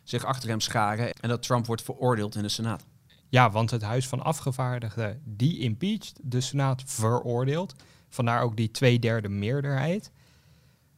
zich 0.03 0.25
achter 0.25 0.49
hem 0.49 0.59
scharen 0.59 1.13
en 1.13 1.29
dat 1.29 1.43
Trump 1.43 1.65
wordt 1.65 1.81
veroordeeld 1.81 2.35
in 2.35 2.41
de 2.41 2.49
Senaat. 2.49 2.85
Ja, 3.29 3.51
want 3.51 3.71
het 3.71 3.81
Huis 3.81 4.07
van 4.07 4.23
Afgevaardigden 4.23 5.21
die 5.25 5.59
impeached, 5.59 6.19
de 6.21 6.41
Senaat 6.41 6.83
veroordeelt. 6.85 7.75
Vandaar 8.09 8.41
ook 8.41 8.55
die 8.55 8.71
tweederde 8.71 9.29
meerderheid. 9.29 10.11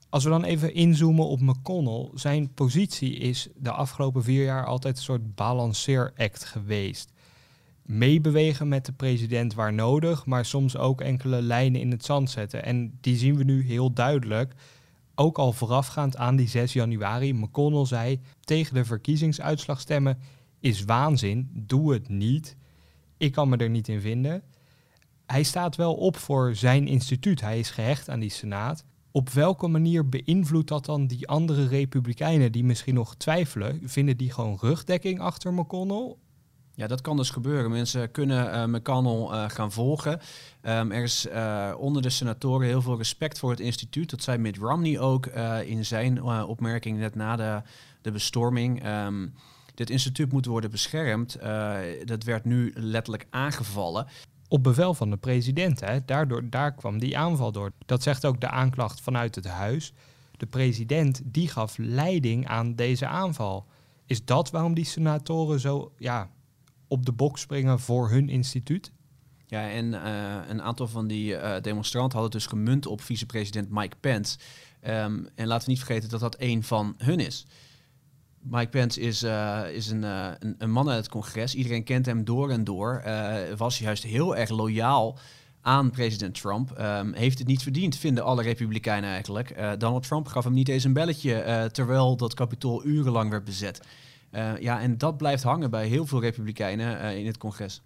Als 0.09 0.23
we 0.23 0.29
dan 0.29 0.43
even 0.43 0.73
inzoomen 0.73 1.25
op 1.25 1.39
McConnell, 1.39 2.09
zijn 2.13 2.53
positie 2.53 3.15
is 3.15 3.47
de 3.55 3.71
afgelopen 3.71 4.23
vier 4.23 4.43
jaar 4.43 4.65
altijd 4.65 4.97
een 4.97 5.03
soort 5.03 5.35
balanceeract 5.35 6.45
geweest. 6.45 7.11
Meebewegen 7.81 8.67
met 8.67 8.85
de 8.85 8.91
president 8.91 9.53
waar 9.53 9.73
nodig, 9.73 10.25
maar 10.25 10.45
soms 10.45 10.77
ook 10.77 11.01
enkele 11.01 11.41
lijnen 11.41 11.81
in 11.81 11.91
het 11.91 12.05
zand 12.05 12.29
zetten. 12.29 12.63
En 12.63 12.97
die 13.01 13.17
zien 13.17 13.35
we 13.35 13.43
nu 13.43 13.65
heel 13.65 13.93
duidelijk. 13.93 14.53
Ook 15.15 15.37
al 15.37 15.53
voorafgaand 15.53 16.17
aan 16.17 16.35
die 16.35 16.47
6 16.47 16.73
januari, 16.73 17.33
McConnell 17.33 17.85
zei 17.85 18.19
tegen 18.39 18.73
de 18.73 18.85
verkiezingsuitslag 18.85 19.79
stemmen 19.79 20.17
is 20.59 20.83
waanzin, 20.83 21.49
doe 21.53 21.93
het 21.93 22.09
niet. 22.09 22.55
Ik 23.17 23.31
kan 23.31 23.49
me 23.49 23.57
er 23.57 23.69
niet 23.69 23.87
in 23.87 24.01
vinden. 24.01 24.43
Hij 25.25 25.43
staat 25.43 25.75
wel 25.75 25.93
op 25.93 26.17
voor 26.17 26.55
zijn 26.55 26.87
instituut, 26.87 27.41
hij 27.41 27.59
is 27.59 27.69
gehecht 27.69 28.09
aan 28.09 28.19
die 28.19 28.29
senaat. 28.29 28.85
Op 29.11 29.29
welke 29.29 29.67
manier 29.67 30.09
beïnvloedt 30.09 30.67
dat 30.67 30.85
dan 30.85 31.07
die 31.07 31.27
andere 31.27 31.67
republikeinen 31.67 32.51
die 32.51 32.63
misschien 32.63 32.93
nog 32.93 33.15
twijfelen? 33.15 33.79
Vinden 33.83 34.17
die 34.17 34.31
gewoon 34.31 34.57
rugdekking 34.61 35.19
achter 35.19 35.53
McConnell? 35.53 36.15
Ja, 36.75 36.87
dat 36.87 37.01
kan 37.01 37.17
dus 37.17 37.29
gebeuren. 37.29 37.71
Mensen 37.71 38.11
kunnen 38.11 38.53
uh, 38.53 38.65
McConnell 38.65 39.37
uh, 39.37 39.49
gaan 39.49 39.71
volgen. 39.71 40.19
Um, 40.61 40.91
er 40.91 41.03
is 41.03 41.25
uh, 41.25 41.73
onder 41.77 42.01
de 42.01 42.09
senatoren 42.09 42.67
heel 42.67 42.81
veel 42.81 42.97
respect 42.97 43.39
voor 43.39 43.49
het 43.49 43.59
instituut. 43.59 44.09
Dat 44.09 44.21
zei 44.21 44.37
Mitt 44.37 44.57
Romney 44.57 44.99
ook 44.99 45.25
in 45.65 45.85
zijn 45.85 46.23
opmerking 46.23 46.97
net 46.97 47.15
na 47.15 47.35
de, 47.35 47.61
de 48.01 48.11
bestorming. 48.11 48.87
Um, 48.87 49.33
dit 49.73 49.89
instituut 49.89 50.31
moet 50.31 50.45
worden 50.45 50.71
beschermd. 50.71 51.37
dat 52.03 52.23
werd 52.23 52.45
nu 52.45 52.71
letterlijk 52.75 53.27
aangevallen. 53.29 54.07
Op 54.47 54.63
bevel 54.63 54.93
van 54.93 55.09
de 55.09 55.17
president, 55.17 55.79
hè? 55.79 56.05
Daardoor, 56.05 56.49
daar 56.49 56.73
kwam 56.73 56.99
die 56.99 57.17
aanval 57.17 57.51
door. 57.51 57.71
Dat 57.85 58.03
zegt 58.03 58.25
ook 58.25 58.41
de 58.41 58.49
aanklacht 58.49 59.01
vanuit 59.01 59.35
het 59.35 59.47
huis. 59.47 59.93
De 60.37 60.45
president 60.45 61.21
die 61.23 61.47
gaf 61.47 61.77
leiding 61.77 62.47
aan 62.47 62.75
deze 62.75 63.07
aanval. 63.07 63.65
Is 64.05 64.25
dat 64.25 64.51
waarom 64.51 64.73
die 64.73 64.85
senatoren 64.85 65.59
zo 65.59 65.91
ja, 65.97 66.29
op 66.87 67.05
de 67.05 67.11
bok 67.11 67.37
springen 67.37 67.79
voor 67.79 68.09
hun 68.09 68.29
instituut? 68.29 68.91
Ja, 69.47 69.69
en 69.69 69.85
uh, 69.85 70.35
een 70.47 70.61
aantal 70.61 70.87
van 70.87 71.07
die 71.07 71.31
uh, 71.31 71.55
demonstranten 71.61 72.19
hadden 72.19 72.39
dus 72.39 72.47
gemunt 72.47 72.85
op 72.85 73.01
vicepresident 73.01 73.69
Mike 73.69 73.95
Pence. 73.99 74.37
Um, 74.87 75.27
en 75.35 75.47
laten 75.47 75.65
we 75.65 75.71
niet 75.71 75.83
vergeten 75.83 76.09
dat 76.09 76.19
dat 76.19 76.35
een 76.39 76.63
van 76.63 76.95
hun 76.97 77.19
is. 77.19 77.45
Mike 78.39 78.69
Pence 78.69 78.99
is, 78.99 79.23
uh, 79.23 79.61
is 79.71 79.89
een, 79.89 80.03
een, 80.03 80.55
een, 80.57 80.71
man 80.71 80.89
uit 80.89 80.97
het 80.97 81.09
congres. 81.09 81.55
Iedereen 81.55 81.83
kent 81.83 82.05
hem 82.05 82.23
door 82.23 82.51
en 82.51 82.63
door. 82.63 83.03
was 83.57 83.79
juist 83.79 84.03
heel 84.03 84.35
erg 84.35 84.49
loyaal 84.49 85.17
aan 85.61 85.89
president 85.89 86.41
Trump. 86.41 86.79
Um, 86.79 87.13
heeft 87.13 87.39
het 87.39 87.47
niet 87.47 87.63
verdiend, 87.63 87.97
vinden 87.97 88.23
alle 88.23 88.41
republikeinen 88.41 89.09
eigenlijk. 89.09 89.79
Donald 89.79 90.07
Trump 90.07 90.27
gaf 90.27 90.43
hem 90.43 90.53
niet 90.53 90.69
eens 90.69 90.83
een 90.83 90.93
belletje, 90.93 91.69
terwijl 91.71 92.17
dat 92.17 92.33
kapitool 92.33 92.85
urenlang 92.85 93.29
werd 93.29 93.43
bezet. 93.43 93.81
Uh, 94.35 94.59
ja, 94.59 94.81
en 94.81 94.97
dat 94.97 95.17
blijft 95.17 95.43
hangen 95.43 95.69
bij 95.69 95.87
heel 95.87 96.05
veel 96.05 96.21
republikeinen 96.21 97.01
uh, 97.01 97.17
in 97.17 97.25
het 97.25 97.37
congres. 97.37 97.81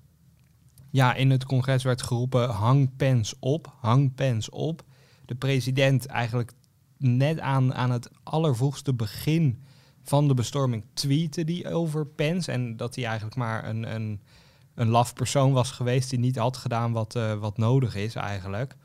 Ja, 0.90 1.14
in 1.14 1.30
het 1.32 1.46
congres 1.46 1.84
werd 1.84 2.02
geroepen 2.02 2.50
hang 2.50 2.96
Pence 2.96 3.36
op, 3.40 3.74
hang 3.80 4.16
Pence 4.16 4.52
op. 4.52 4.84
De 5.26 5.36
president 5.36 6.06
eigenlijk 6.06 6.52
net 6.98 7.40
aan, 7.40 7.74
aan 7.74 7.92
het 7.92 8.10
allervroegste 8.24 8.94
begin 8.94 9.64
van 10.04 10.28
de 10.28 10.34
bestorming 10.34 10.84
tweette 10.94 11.44
die 11.44 11.70
over 11.74 12.06
Pence. 12.08 12.52
En 12.52 12.78
dat 12.78 12.96
hij 12.96 13.06
eigenlijk 13.06 13.36
maar 13.36 13.68
een, 13.68 13.96
een, 13.96 14.22
een 14.76 14.88
laf 14.88 15.14
persoon 15.14 15.52
was 15.52 15.72
geweest 15.72 16.10
die 16.10 16.20
niet 16.20 16.38
had 16.38 16.58
gedaan 16.58 16.92
wat, 16.92 17.16
uh, 17.16 17.34
wat 17.34 17.58
nodig 17.58 17.96
is 17.96 18.16
eigenlijk. 18.16 18.76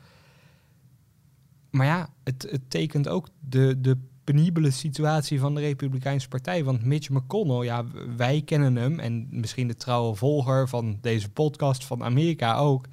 Maar 1.70 1.86
ja, 1.86 2.08
het, 2.24 2.46
het 2.50 2.70
tekent 2.70 3.08
ook 3.08 3.28
de, 3.40 3.80
de 3.80 3.98
penibele 4.24 4.70
situatie 4.70 5.40
van 5.40 5.54
de 5.54 5.60
Republikeinse 5.60 6.28
Partij. 6.28 6.64
Want 6.64 6.84
Mitch 6.84 7.08
McConnell, 7.08 7.64
ja, 7.64 7.84
wij 8.16 8.42
kennen 8.44 8.76
hem 8.76 8.98
en 8.98 9.26
misschien 9.30 9.68
de 9.68 9.76
trouwe 9.76 10.14
volger 10.14 10.68
van 10.68 10.98
deze 11.00 11.30
podcast 11.30 11.84
van 11.84 12.04
Amerika 12.04 12.56
ook. 12.56 12.86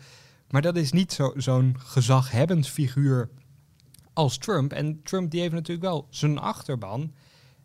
Maar 0.50 0.62
dat 0.62 0.76
is 0.76 0.92
niet 0.92 1.14
zo, 1.14 1.34
zo'n 1.36 1.76
gezaghebbend 1.80 2.68
figuur 2.68 3.30
als 4.14 4.38
Trump. 4.38 4.74
En 4.74 5.04
Trump 5.04 5.32
die 5.32 5.42
heeft 5.42 5.54
natuurlijk 5.54 5.88
wel 5.88 6.08
zijn 6.10 6.40
achterban. 6.40 7.12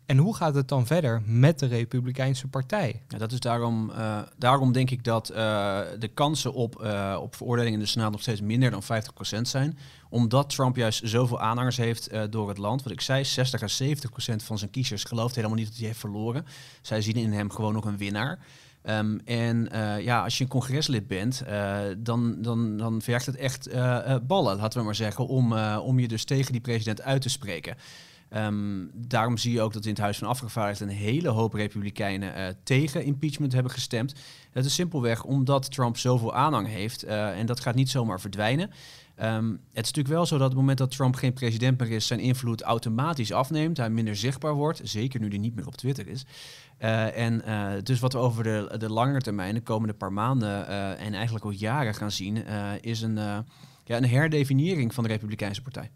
En 0.05 0.17
hoe 0.17 0.35
gaat 0.35 0.55
het 0.55 0.67
dan 0.67 0.85
verder 0.85 1.21
met 1.25 1.59
de 1.59 1.65
Republikeinse 1.65 2.47
Partij? 2.47 3.01
Ja, 3.07 3.17
dat 3.17 3.31
is 3.31 3.39
daarom, 3.39 3.89
uh, 3.89 4.19
daarom 4.37 4.71
denk 4.71 4.89
ik 4.89 5.03
dat 5.03 5.31
uh, 5.31 5.35
de 5.99 6.07
kansen 6.07 6.53
op, 6.53 6.81
uh, 6.83 7.17
op 7.21 7.35
veroordeling 7.35 7.75
in 7.75 7.81
de 7.81 7.87
Senaat 7.87 8.11
nog 8.11 8.21
steeds 8.21 8.41
minder 8.41 8.71
dan 8.71 8.83
50% 8.83 9.41
zijn. 9.41 9.77
Omdat 10.09 10.49
Trump 10.49 10.75
juist 10.75 11.01
zoveel 11.03 11.39
aanhangers 11.39 11.77
heeft 11.77 12.09
door 12.29 12.49
het 12.49 12.57
land. 12.57 12.83
Wat 12.83 12.91
ik 12.91 13.01
zei, 13.01 13.23
60 13.23 13.61
à 13.61 13.67
70% 13.83 14.35
van 14.43 14.57
zijn 14.57 14.71
kiezers 14.71 15.03
gelooft 15.03 15.35
helemaal 15.35 15.57
niet 15.57 15.67
dat 15.67 15.77
hij 15.77 15.87
heeft 15.87 15.99
verloren. 15.99 16.45
Zij 16.81 17.01
zien 17.01 17.15
in 17.15 17.31
hem 17.31 17.51
gewoon 17.51 17.73
nog 17.73 17.85
een 17.85 17.97
winnaar. 17.97 18.39
Um, 18.83 19.19
en 19.25 19.69
ja, 20.01 20.23
als 20.23 20.37
je 20.37 20.43
een 20.43 20.49
congreslid 20.49 21.07
bent, 21.07 21.43
dan, 21.97 22.41
dan, 22.41 22.77
dan 22.77 23.01
vergt 23.01 23.25
het 23.25 23.35
echt 23.35 23.69
ballen, 24.27 24.57
laten 24.57 24.79
we 24.79 24.85
maar 24.85 24.95
zeggen, 24.95 25.27
om, 25.27 25.53
om 25.77 25.99
je 25.99 26.07
dus 26.07 26.23
tegen 26.23 26.51
die 26.51 26.61
president 26.61 27.01
uit 27.01 27.21
te 27.21 27.29
spreken. 27.29 27.75
Um, 28.35 28.91
daarom 28.93 29.37
zie 29.37 29.51
je 29.51 29.61
ook 29.61 29.73
dat 29.73 29.83
in 29.83 29.89
het 29.89 29.99
Huis 29.99 30.17
van 30.17 30.27
Afgevaardigden 30.27 30.89
een 30.89 30.95
hele 30.95 31.29
hoop 31.29 31.53
Republikeinen 31.53 32.37
uh, 32.37 32.47
tegen 32.63 33.03
impeachment 33.03 33.53
hebben 33.53 33.71
gestemd. 33.71 34.13
Dat 34.51 34.65
is 34.65 34.73
simpelweg 34.73 35.23
omdat 35.23 35.71
Trump 35.71 35.97
zoveel 35.97 36.35
aanhang 36.35 36.67
heeft 36.67 37.05
uh, 37.05 37.39
en 37.39 37.45
dat 37.45 37.59
gaat 37.59 37.75
niet 37.75 37.89
zomaar 37.89 38.19
verdwijnen. 38.19 38.69
Um, 39.21 39.51
het 39.51 39.85
is 39.85 39.93
natuurlijk 39.93 40.07
wel 40.07 40.25
zo 40.25 40.37
dat 40.37 40.43
op 40.43 40.51
het 40.51 40.59
moment 40.59 40.77
dat 40.77 40.91
Trump 40.91 41.15
geen 41.15 41.33
president 41.33 41.79
meer 41.79 41.91
is, 41.91 42.07
zijn 42.07 42.19
invloed 42.19 42.61
automatisch 42.61 43.31
afneemt. 43.31 43.77
Hij 43.77 43.89
minder 43.89 44.15
zichtbaar 44.15 44.53
wordt, 44.53 44.81
zeker 44.83 45.19
nu 45.19 45.27
hij 45.27 45.37
niet 45.37 45.55
meer 45.55 45.67
op 45.67 45.75
Twitter 45.75 46.07
is. 46.07 46.25
Uh, 46.79 47.17
en 47.17 47.41
dus 47.83 47.99
wat 47.99 48.13
we 48.13 48.19
over 48.19 48.43
de, 48.43 48.75
de 48.77 48.89
langere 48.89 49.21
termijn, 49.21 49.53
de 49.53 49.61
komende 49.61 49.93
paar 49.93 50.13
maanden 50.13 50.67
en 50.97 51.13
eigenlijk 51.13 51.45
ook 51.45 51.53
jaren 51.53 51.93
gaan 51.93 52.11
zien, 52.11 52.45
is 52.81 53.01
een, 53.01 53.15
ja, 53.15 53.97
een 53.97 54.09
herdefiniëring 54.09 54.93
van 54.93 55.03
de 55.03 55.09
Republikeinse 55.09 55.61
Partij. 55.61 55.91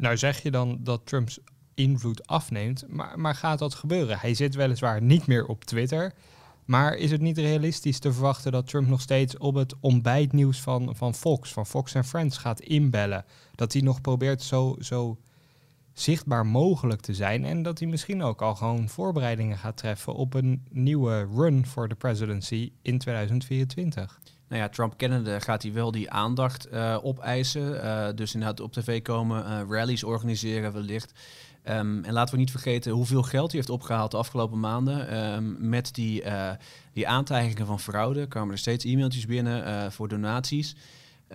Nou 0.00 0.16
zeg 0.16 0.42
je 0.42 0.50
dan 0.50 0.78
dat 0.80 1.06
Trumps 1.06 1.38
invloed 1.74 2.26
afneemt, 2.26 2.84
maar, 2.88 3.18
maar 3.18 3.34
gaat 3.34 3.58
dat 3.58 3.74
gebeuren? 3.74 4.18
Hij 4.18 4.34
zit 4.34 4.54
weliswaar 4.54 5.02
niet 5.02 5.26
meer 5.26 5.46
op 5.46 5.64
Twitter, 5.64 6.12
maar 6.64 6.94
is 6.94 7.10
het 7.10 7.20
niet 7.20 7.38
realistisch 7.38 7.98
te 7.98 8.12
verwachten 8.12 8.52
dat 8.52 8.66
Trump 8.66 8.88
nog 8.88 9.00
steeds 9.00 9.38
op 9.38 9.54
het 9.54 9.74
ontbijtnieuws 9.80 10.60
van, 10.60 10.96
van 10.96 11.14
Fox, 11.14 11.52
van 11.52 11.66
Fox 11.66 11.96
and 11.96 12.06
Friends 12.06 12.38
gaat 12.38 12.60
inbellen? 12.60 13.24
Dat 13.54 13.72
hij 13.72 13.82
nog 13.82 14.00
probeert 14.00 14.42
zo, 14.42 14.76
zo 14.78 15.18
zichtbaar 15.92 16.46
mogelijk 16.46 17.00
te 17.00 17.14
zijn 17.14 17.44
en 17.44 17.62
dat 17.62 17.78
hij 17.78 17.88
misschien 17.88 18.22
ook 18.22 18.42
al 18.42 18.54
gewoon 18.54 18.88
voorbereidingen 18.88 19.58
gaat 19.58 19.76
treffen 19.76 20.14
op 20.14 20.34
een 20.34 20.66
nieuwe 20.70 21.28
run 21.34 21.66
voor 21.66 21.88
de 21.88 21.94
presidency 21.94 22.72
in 22.82 22.98
2024? 22.98 24.20
Nou 24.50 24.62
ja, 24.62 24.68
Trump 24.68 24.96
kennende 24.96 25.40
gaat 25.40 25.62
hij 25.62 25.72
wel 25.72 25.90
die 25.90 26.10
aandacht 26.10 26.72
uh, 26.72 26.98
opeisen. 27.02 27.74
Uh, 27.74 28.06
dus 28.14 28.34
inderdaad 28.34 28.60
op 28.60 28.72
tv 28.72 29.02
komen, 29.02 29.44
uh, 29.44 29.60
rallies 29.68 30.04
organiseren 30.04 30.72
wellicht. 30.72 31.12
Um, 31.68 32.04
en 32.04 32.12
laten 32.12 32.34
we 32.34 32.40
niet 32.40 32.50
vergeten 32.50 32.92
hoeveel 32.92 33.22
geld 33.22 33.50
hij 33.50 33.60
heeft 33.60 33.70
opgehaald 33.72 34.10
de 34.10 34.16
afgelopen 34.16 34.60
maanden. 34.60 35.24
Um, 35.34 35.56
met 35.58 35.94
die, 35.94 36.22
die 36.92 37.08
aantijgingen 37.08 37.66
van 37.66 37.80
fraude 37.80 38.26
kwamen 38.26 38.52
er 38.52 38.58
steeds 38.58 38.84
e-mailtjes 38.84 39.26
binnen 39.26 39.92
voor 39.92 40.08
donaties. 40.08 40.76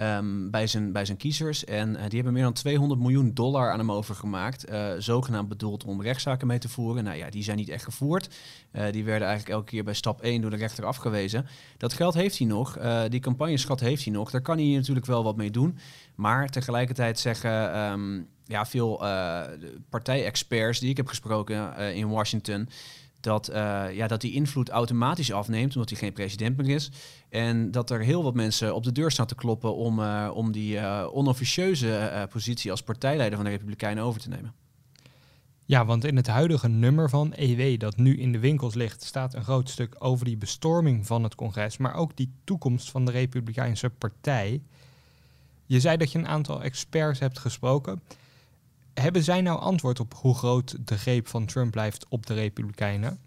Um, 0.02 0.52
bij, 0.52 0.68
zijn, 0.68 0.92
bij 0.92 1.06
zijn 1.06 1.18
kiezers. 1.18 1.64
En 1.64 1.90
uh, 1.90 1.96
die 1.96 2.16
hebben 2.16 2.34
meer 2.34 2.44
dan 2.44 2.54
200 2.54 3.00
miljoen 3.00 3.34
dollar 3.34 3.72
aan 3.72 3.80
hem 3.80 3.92
overgemaakt. 3.92 4.70
Uh, 4.70 4.92
zogenaamd 4.98 5.48
bedoeld 5.48 5.84
om 5.84 6.02
rechtszaken 6.02 6.48
mee 6.48 6.58
te 6.58 6.70
voeren. 6.70 7.04
Nou 7.04 7.18
ja, 7.18 7.30
die 7.30 7.44
zijn 7.44 7.58
niet 7.58 7.70
echt 7.70 7.84
gevoerd. 7.84 8.30
Uh, 8.72 8.92
die 8.92 9.04
werden 9.04 9.28
eigenlijk 9.28 9.58
elke 9.58 9.72
keer 9.72 9.84
bij 9.84 9.94
stap 9.94 10.22
1 10.22 10.42
door 10.42 10.50
de 10.50 10.56
rechter 10.56 10.86
afgewezen. 10.86 11.48
Dat 11.78 11.94
geld 11.94 12.14
heeft 12.14 12.38
hij 12.38 12.48
nog. 12.48 12.78
die 13.10 13.20
campagneschat 13.20 13.80
heeft 13.80 14.04
hij 14.04 14.14
nog. 14.14 14.32
Daar 14.32 14.42
kan 14.42 14.58
hij 14.58 14.76
natuurlijk 14.76 15.06
wel 15.06 15.24
wat 15.24 15.36
mee 15.36 15.52
doen. 15.52 15.78
Maar 16.16 16.50
tegelijkertijd 16.50 17.20
zeggen 17.20 17.80
um, 17.80 18.28
ja, 18.46 18.66
veel 18.66 18.98
partijexperts 19.90 20.80
die 20.80 20.90
ik 20.90 20.98
heb 20.98 21.08
gesproken 21.08 21.78
in 21.78 22.10
Washington 22.10 22.70
dat, 23.26 23.50
uh, 23.50 23.56
ja, 23.94 24.08
dat 24.08 24.22
die 24.22 24.34
invloed 24.34 24.70
automatisch 24.70 25.32
afneemt, 25.32 25.74
omdat 25.74 25.90
hij 25.90 26.00
geen 26.00 26.14
president 26.14 26.58
meer 26.58 26.70
is. 26.70 26.92
En 27.30 27.72
dat 27.72 27.90
er 27.90 28.00
heel 28.00 28.24
wat 28.24 28.34
mensen 28.34 28.76
op 28.76 28.84
de 28.84 28.92
deur 28.92 29.12
staan 29.12 29.26
te 29.26 29.36
kloppen 29.36 29.76
om, 29.76 30.00
uh, 30.00 30.32
om 30.34 30.52
die 30.52 30.76
uh, 30.76 31.08
onofficieuze 31.12 32.28
positie 32.30 32.72
als 32.72 32.84
partijleider 32.84 33.36
van 33.38 33.46
de 33.46 33.52
Republikeinen 33.52 34.04
over 34.04 34.22
te 34.22 34.30
nemen. 34.30 34.54
Ja, 35.68 35.86
want 35.86 36.04
in 36.04 36.16
het 36.16 36.28
huidige 36.28 36.68
nummer 36.68 37.10
van 37.10 37.34
EW 37.34 37.80
dat 37.80 37.98
nu 37.98 38.18
in 38.18 38.32
de 38.32 38.40
winkels 38.40 38.74
ligt, 38.74 39.04
staat 39.04 39.34
een 39.34 39.44
groot 39.44 39.70
stuk 39.70 39.96
over 40.00 40.26
die 40.26 40.38
bestorming 40.38 41.06
van 41.06 41.24
het 41.24 41.36
congres, 41.36 41.78
maar 41.78 41.94
ook 41.94 42.16
die 42.16 42.32
toekomst 42.44 42.92
van 42.92 43.06
de 43.06 43.12
Republikeinse 43.12 43.90
Partij. 43.90 44.62
Je 45.66 45.80
zei 45.80 45.98
dat 45.98 46.12
je 46.12 46.18
een 46.18 46.28
aantal 46.28 46.64
experts 46.64 47.20
hebt 47.20 47.40
gesproken. 47.40 48.02
Hebben 49.02 49.24
zij 49.24 49.42
nou 49.42 49.60
antwoord 49.60 50.00
op 50.00 50.14
hoe 50.14 50.36
groot 50.36 50.88
de 50.88 50.98
greep 50.98 51.28
van 51.28 51.46
Trump 51.46 51.72
blijft 51.72 52.06
op 52.10 52.26
de 52.26 52.34
Republikeinen? 52.34 53.20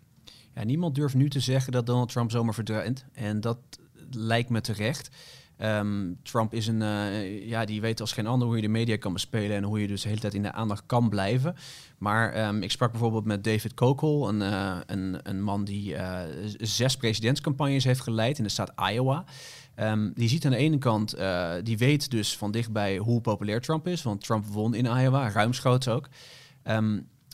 Ja, 0.54 0.64
niemand 0.64 0.94
durft 0.94 1.14
nu 1.14 1.28
te 1.28 1.40
zeggen 1.40 1.72
dat 1.72 1.86
Donald 1.86 2.08
Trump 2.12 2.30
zomaar 2.30 2.54
verdwijnt. 2.54 3.04
En 3.12 3.40
dat 3.40 3.58
lijkt 4.10 4.50
me 4.50 4.60
terecht. 4.60 5.10
Um, 5.62 6.18
Trump 6.22 6.54
is 6.54 6.66
een, 6.66 6.80
uh, 6.80 7.48
ja, 7.48 7.64
die 7.64 7.80
weet 7.80 8.00
als 8.00 8.12
geen 8.12 8.26
ander 8.26 8.46
hoe 8.46 8.56
je 8.56 8.62
de 8.62 8.68
media 8.68 8.96
kan 8.96 9.12
bespelen 9.12 9.56
en 9.56 9.62
hoe 9.62 9.80
je 9.80 9.86
dus 9.86 10.02
de 10.02 10.08
hele 10.08 10.20
tijd 10.20 10.34
in 10.34 10.42
de 10.42 10.52
aandacht 10.52 10.82
kan 10.86 11.08
blijven. 11.08 11.56
Maar 11.98 12.48
um, 12.48 12.62
ik 12.62 12.70
sprak 12.70 12.90
bijvoorbeeld 12.90 13.24
met 13.24 13.44
David 13.44 13.74
Kokel, 13.74 14.28
een, 14.28 14.40
uh, 14.40 14.76
een, 14.86 15.18
een 15.22 15.42
man 15.42 15.64
die 15.64 15.94
uh, 15.94 16.20
zes 16.56 16.96
presidentscampagnes 16.96 17.84
heeft 17.84 18.00
geleid 18.00 18.38
in 18.38 18.44
de 18.44 18.50
staat 18.50 18.72
Iowa. 18.90 19.24
Um, 19.80 20.12
die 20.14 20.28
ziet 20.28 20.44
aan 20.44 20.50
de 20.50 20.56
ene 20.56 20.78
kant, 20.78 21.16
die 21.62 21.78
weet 21.78 22.10
dus 22.10 22.36
van 22.36 22.50
dichtbij 22.50 22.96
hoe 22.96 23.20
populair 23.20 23.60
Trump 23.60 23.86
is, 23.86 24.02
want 24.02 24.24
Trump 24.24 24.46
won 24.46 24.74
in 24.74 24.84
Iowa, 24.84 25.30
ruimschoots 25.30 25.88
ook. 25.88 26.08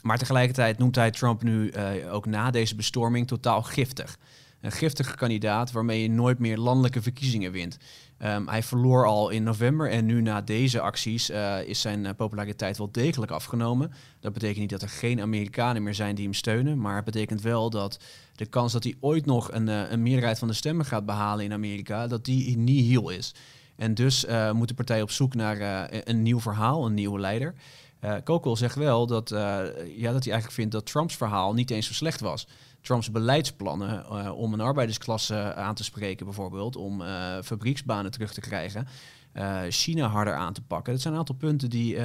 maar 0.01 0.17
tegelijkertijd 0.17 0.77
noemt 0.77 0.95
hij 0.95 1.11
Trump 1.11 1.43
nu 1.43 1.73
ook 2.09 2.25
na 2.25 2.51
deze 2.51 2.75
bestorming 2.75 3.27
totaal 3.27 3.63
giftig. 3.63 4.17
Een 4.61 4.71
giftige 4.71 5.15
kandidaat 5.15 5.71
waarmee 5.71 6.01
je 6.01 6.09
nooit 6.09 6.39
meer 6.39 6.57
landelijke 6.57 7.01
verkiezingen 7.01 7.51
wint. 7.51 7.77
Um, 8.23 8.47
hij 8.47 8.63
verloor 8.63 9.05
al 9.05 9.29
in 9.29 9.43
november 9.43 9.89
en 9.89 10.05
nu 10.05 10.21
na 10.21 10.41
deze 10.41 10.81
acties 10.81 11.29
uh, 11.29 11.61
is 11.63 11.81
zijn 11.81 12.03
uh, 12.03 12.09
populariteit 12.17 12.77
wel 12.77 12.91
degelijk 12.91 13.31
afgenomen. 13.31 13.91
Dat 14.19 14.33
betekent 14.33 14.59
niet 14.59 14.69
dat 14.69 14.81
er 14.81 14.89
geen 14.89 15.21
Amerikanen 15.21 15.83
meer 15.83 15.93
zijn 15.93 16.15
die 16.15 16.23
hem 16.23 16.33
steunen, 16.33 16.79
maar 16.79 16.95
het 16.95 17.05
betekent 17.05 17.41
wel 17.41 17.69
dat 17.69 17.99
de 18.35 18.45
kans 18.45 18.71
dat 18.71 18.83
hij 18.83 18.95
ooit 18.99 19.25
nog 19.25 19.51
een, 19.51 19.67
uh, 19.67 19.91
een 19.91 20.01
meerderheid 20.01 20.39
van 20.39 20.47
de 20.47 20.53
stemmen 20.53 20.85
gaat 20.85 21.05
behalen 21.05 21.45
in 21.45 21.53
Amerika, 21.53 22.07
dat 22.07 22.25
die 22.25 22.57
nihil 22.57 23.09
is. 23.09 23.35
En 23.75 23.93
dus 23.93 24.25
moet 24.53 24.67
de 24.67 24.73
partij 24.73 25.01
op 25.01 25.11
zoek 25.11 25.35
naar 25.35 25.89
een 26.03 26.21
nieuw 26.21 26.39
verhaal, 26.39 26.85
een 26.85 26.93
nieuwe 26.93 27.19
leider. 27.19 27.53
Uh, 28.01 28.15
Kokel 28.23 28.55
zegt 28.55 28.75
wel 28.75 29.07
dat, 29.07 29.29
ja, 29.29 30.11
dat 30.11 30.23
hij 30.23 30.33
eigenlijk 30.33 30.51
vindt 30.51 30.71
dat 30.71 30.85
Trumps 30.85 31.15
verhaal 31.15 31.53
niet 31.53 31.71
eens 31.71 31.87
zo 31.87 31.93
slecht 31.93 32.19
was. 32.19 32.47
Trumps 32.85 33.11
beleidsplannen 33.11 34.05
uh, 34.11 34.37
om 34.37 34.53
een 34.53 34.59
arbeidersklasse 34.59 35.53
aan 35.55 35.75
te 35.75 35.83
spreken, 35.83 36.25
bijvoorbeeld, 36.25 36.75
om 36.75 37.01
uh, 37.01 37.07
fabrieksbanen 37.43 38.11
terug 38.11 38.33
te 38.33 38.41
krijgen. 38.41 38.87
Uh, 39.33 39.61
China 39.69 40.07
harder 40.07 40.33
aan 40.33 40.53
te 40.53 40.61
pakken. 40.61 40.93
Dat 40.93 41.01
zijn 41.01 41.13
een 41.13 41.19
aantal 41.19 41.35
punten 41.35 41.69
die 41.69 41.97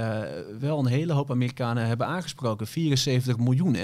wel 0.58 0.78
een 0.78 0.87
hele 0.87 1.12
hoop 1.12 1.30
Amerikanen 1.30 1.87
hebben 1.87 2.06
aangesproken. 2.06 2.66
74 2.66 3.38
miljoen. 3.38 3.76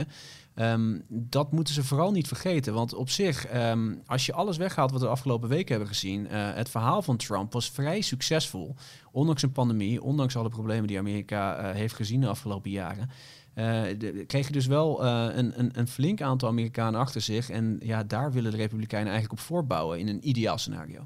Um, 0.59 1.05
dat 1.09 1.53
moeten 1.53 1.75
ze 1.75 1.85
vooral 1.85 2.13
niet 2.13 2.29
vergeten. 2.29 2.75
Want 2.75 2.95
op 2.95 3.11
zich, 3.11 3.55
um, 3.55 4.03
als 4.07 4.27
je 4.27 4.33
alles 4.33 4.57
weghaalt 4.57 4.91
wat 4.91 5.01
we 5.01 5.07
de 5.07 5.13
afgelopen 5.13 5.49
weken 5.49 5.71
hebben 5.71 5.89
gezien, 5.89 6.27
het 6.31 6.69
verhaal 6.69 7.03
van 7.03 7.17
Trump 7.17 7.53
was 7.53 7.71
vrij 7.71 8.01
succesvol. 8.01 8.75
Ondanks 9.13 9.43
een 9.43 9.53
pandemie, 9.53 10.03
ondanks 10.03 10.37
alle 10.37 10.49
problemen 10.49 10.87
die 10.87 10.99
Amerika 10.99 11.73
heeft 11.73 11.95
gezien 11.95 12.21
de 12.21 12.29
afgelopen 12.29 12.71
jaren. 12.71 13.11
Uh, 13.59 13.83
kreeg 14.27 14.47
je 14.47 14.53
dus 14.53 14.67
wel 14.67 15.05
uh, 15.05 15.27
een, 15.33 15.59
een, 15.59 15.71
een, 15.73 15.89
flink 15.89 16.21
aantal 16.21 16.49
Amerikanen 16.49 17.01
achter 17.01 17.21
zich. 17.21 17.51
En 17.51 17.79
ja, 17.83 18.05
daar 18.05 18.33
willen 18.33 18.51
de 18.51 18.57
Republikeinen 18.57 19.13
eigenlijk 19.13 19.41
op 19.41 19.47
voortbouwen 19.47 19.99
in 19.99 20.09
een 20.09 20.29
ideaal 20.29 20.59
scenario. 20.59 21.05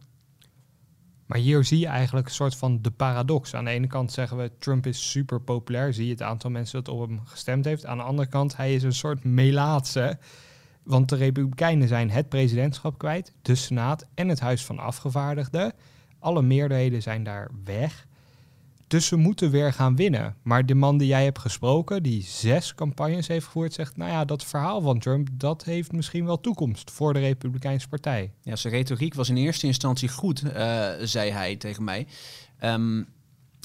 Maar 1.27 1.39
hier 1.39 1.65
zie 1.65 1.79
je 1.79 1.87
eigenlijk 1.87 2.27
een 2.27 2.35
soort 2.35 2.57
van 2.57 2.83
de 2.83 2.91
paradox. 2.91 3.55
Aan 3.55 3.65
de 3.65 3.71
ene 3.71 3.87
kant 3.87 4.13
zeggen 4.13 4.37
we 4.37 4.51
Trump 4.59 4.87
is 4.87 5.11
super 5.11 5.41
populair. 5.41 5.95
Zie 5.95 6.05
je 6.05 6.11
het 6.11 6.23
aantal 6.23 6.51
mensen 6.51 6.85
dat 6.85 6.95
op 6.95 7.09
hem 7.09 7.21
gestemd 7.25 7.65
heeft. 7.65 7.87
Aan 7.87 7.97
de 7.97 8.03
andere 8.03 8.29
kant, 8.29 8.57
hij 8.57 8.75
is 8.75 8.83
een 8.83 8.93
soort 8.93 9.25
melaatse. 9.25 10.19
Want 10.83 11.09
de 11.09 11.17
Republikeinen 11.17 11.89
zijn 11.89 12.11
het 12.11 12.29
presidentschap 12.29 12.99
kwijt, 12.99 13.33
de 13.43 13.55
Senaat 13.55 14.07
en 14.15 14.29
het 14.29 14.41
Huis 14.41 14.65
van 14.65 14.79
Afgevaardigden. 14.79 15.73
Alle 16.19 16.43
meerderheden 16.43 17.03
zijn 17.03 17.23
daar 17.23 17.51
weg. 17.65 18.07
Dus 18.91 19.07
ze 19.07 19.17
moeten 19.17 19.51
weer 19.51 19.73
gaan 19.73 19.97
winnen. 19.97 20.37
Maar 20.43 20.67
de 20.67 20.75
man 20.75 20.99
die 20.99 21.09
jij 21.09 21.25
hebt 21.25 21.39
gesproken, 21.39 22.03
die 22.03 22.23
zes 22.23 22.75
campagnes 22.75 23.27
heeft 23.27 23.45
gevoerd, 23.45 23.73
zegt: 23.73 23.97
Nou 23.97 24.11
ja, 24.11 24.25
dat 24.25 24.45
verhaal 24.45 24.81
van 24.81 24.99
Trump, 24.99 25.29
dat 25.33 25.65
heeft 25.65 25.93
misschien 25.93 26.25
wel 26.25 26.41
toekomst 26.41 26.91
voor 26.91 27.13
de 27.13 27.19
Republikeinse 27.19 27.89
Partij. 27.89 28.33
Ja, 28.43 28.57
zijn 28.57 28.73
retoriek 28.73 29.15
was 29.15 29.29
in 29.29 29.37
eerste 29.37 29.67
instantie 29.67 30.09
goed, 30.09 30.43
uh, 30.45 30.89
zei 31.01 31.31
hij 31.31 31.57
tegen 31.57 31.85
mij. 31.85 32.07
Um, 32.65 33.07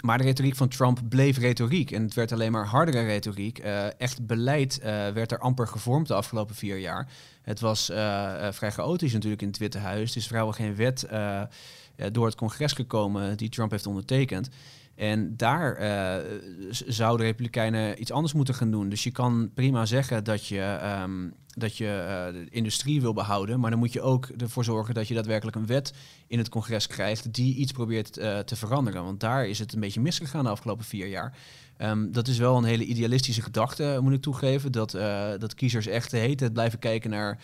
maar 0.04 0.18
de 0.18 0.24
retoriek 0.24 0.56
van 0.56 0.68
Trump 0.68 1.02
bleef 1.10 1.38
retoriek. 1.38 1.92
En 1.92 2.04
het 2.04 2.14
werd 2.14 2.32
alleen 2.32 2.52
maar 2.52 2.66
hardere 2.66 3.06
retoriek. 3.06 3.60
Uh, 3.60 4.00
echt 4.00 4.26
beleid 4.26 4.80
uh, 4.80 4.86
werd 5.08 5.32
er 5.32 5.40
amper 5.40 5.68
gevormd 5.68 6.08
de 6.08 6.14
afgelopen 6.14 6.56
vier 6.56 6.78
jaar. 6.78 7.08
Het 7.42 7.60
was 7.60 7.86
vrij 8.50 8.72
chaotisch 8.72 9.14
natuurlijk 9.14 9.42
in 9.42 9.48
het 9.48 9.58
Witte 9.58 9.78
Huis. 9.78 10.12
Er 10.12 10.18
is 10.18 10.28
vrijwel 10.28 10.52
geen 10.52 10.76
wet 10.76 11.08
door 12.12 12.26
het 12.26 12.36
congres 12.36 12.74
gekomen 12.74 13.38
die 13.38 13.50
Trump 13.50 13.72
heeft 13.72 13.88
ondertekend. 13.88 14.50
En 14.96 15.38
daar 15.38 15.82
uh, 15.82 16.32
zouden 16.88 17.20
de 17.20 17.32
Republikeinen 17.32 18.02
iets 18.02 18.12
anders 18.12 18.34
moeten 18.34 18.56
gaan 18.56 18.72
doen. 18.72 18.90
Dus 18.90 19.04
je 19.04 19.12
kan 19.12 19.52
prima 19.54 19.86
zeggen 19.86 20.24
dat 20.24 20.48
je, 20.48 20.80
um, 21.04 21.34
dat 21.48 21.78
je 21.78 22.30
de 22.34 22.50
industrie 22.50 23.02
wil 23.02 23.14
behouden, 23.14 23.60
maar 23.60 23.70
dan 23.70 23.80
moet 23.80 23.94
je 23.94 24.02
ook 24.02 24.26
ervoor 24.38 24.64
zorgen 24.64 24.94
dat 24.94 25.08
je 25.08 25.14
daadwerkelijk 25.14 25.58
een 25.58 25.66
wet 25.66 25.94
in 26.28 26.38
het 26.38 26.50
congres 26.50 26.88
krijgt 26.88 27.34
die 27.34 27.56
iets 27.56 27.72
probeert 27.72 28.18
uh, 28.18 28.40
te 28.40 28.56
veranderen. 28.56 29.04
Want 29.04 29.20
daar 29.20 29.48
is 29.48 29.60
het 29.60 29.74
een 29.74 29.80
beetje 29.80 30.02
misgegaan 30.02 30.44
de 30.44 30.50
afgelopen 30.50 30.86
vier 30.86 31.08
jaar. 31.08 31.38
Um, 31.78 32.12
dat 32.12 32.28
is 32.28 32.38
wel 32.38 32.58
een 32.58 32.64
hele 32.64 32.86
idealistische 32.86 33.42
gedachte, 33.42 34.00
moet 34.02 34.14
ik 34.14 34.22
toegeven. 34.22 34.72
Dat, 34.72 34.92
dat 35.40 35.54
kiezers 35.56 35.88
echt 35.88 36.12
de 36.12 36.50
blijven 36.54 36.80
kijken 36.80 37.10
naar 37.10 37.40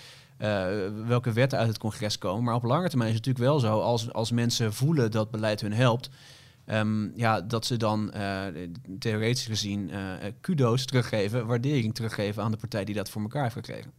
welke 1.07 1.31
wetten 1.31 1.59
uit 1.59 1.67
het 1.67 1.77
congres 1.77 2.17
komen. 2.17 2.43
Maar 2.43 2.55
op 2.55 2.63
lange 2.63 2.89
termijn 2.89 3.09
is 3.09 3.15
het 3.15 3.25
natuurlijk 3.25 3.53
wel 3.53 3.59
zo, 3.59 3.79
als, 3.79 4.13
als 4.13 4.31
mensen 4.31 4.73
voelen 4.73 5.11
dat 5.11 5.31
beleid 5.31 5.61
hun 5.61 5.73
helpt 5.73 6.09
Um, 6.65 7.11
ja, 7.15 7.41
dat 7.41 7.65
ze 7.65 7.77
dan 7.77 8.11
uh, 8.15 8.43
theoretisch 8.99 9.45
gezien 9.45 9.89
uh, 9.89 10.13
kudo's 10.41 10.85
teruggeven, 10.85 11.45
waardering 11.45 11.95
teruggeven 11.95 12.43
aan 12.43 12.51
de 12.51 12.57
partij 12.57 12.85
die 12.85 12.95
dat 12.95 13.09
voor 13.09 13.21
elkaar 13.21 13.43
heeft 13.43 13.55
gekregen. 13.55 13.91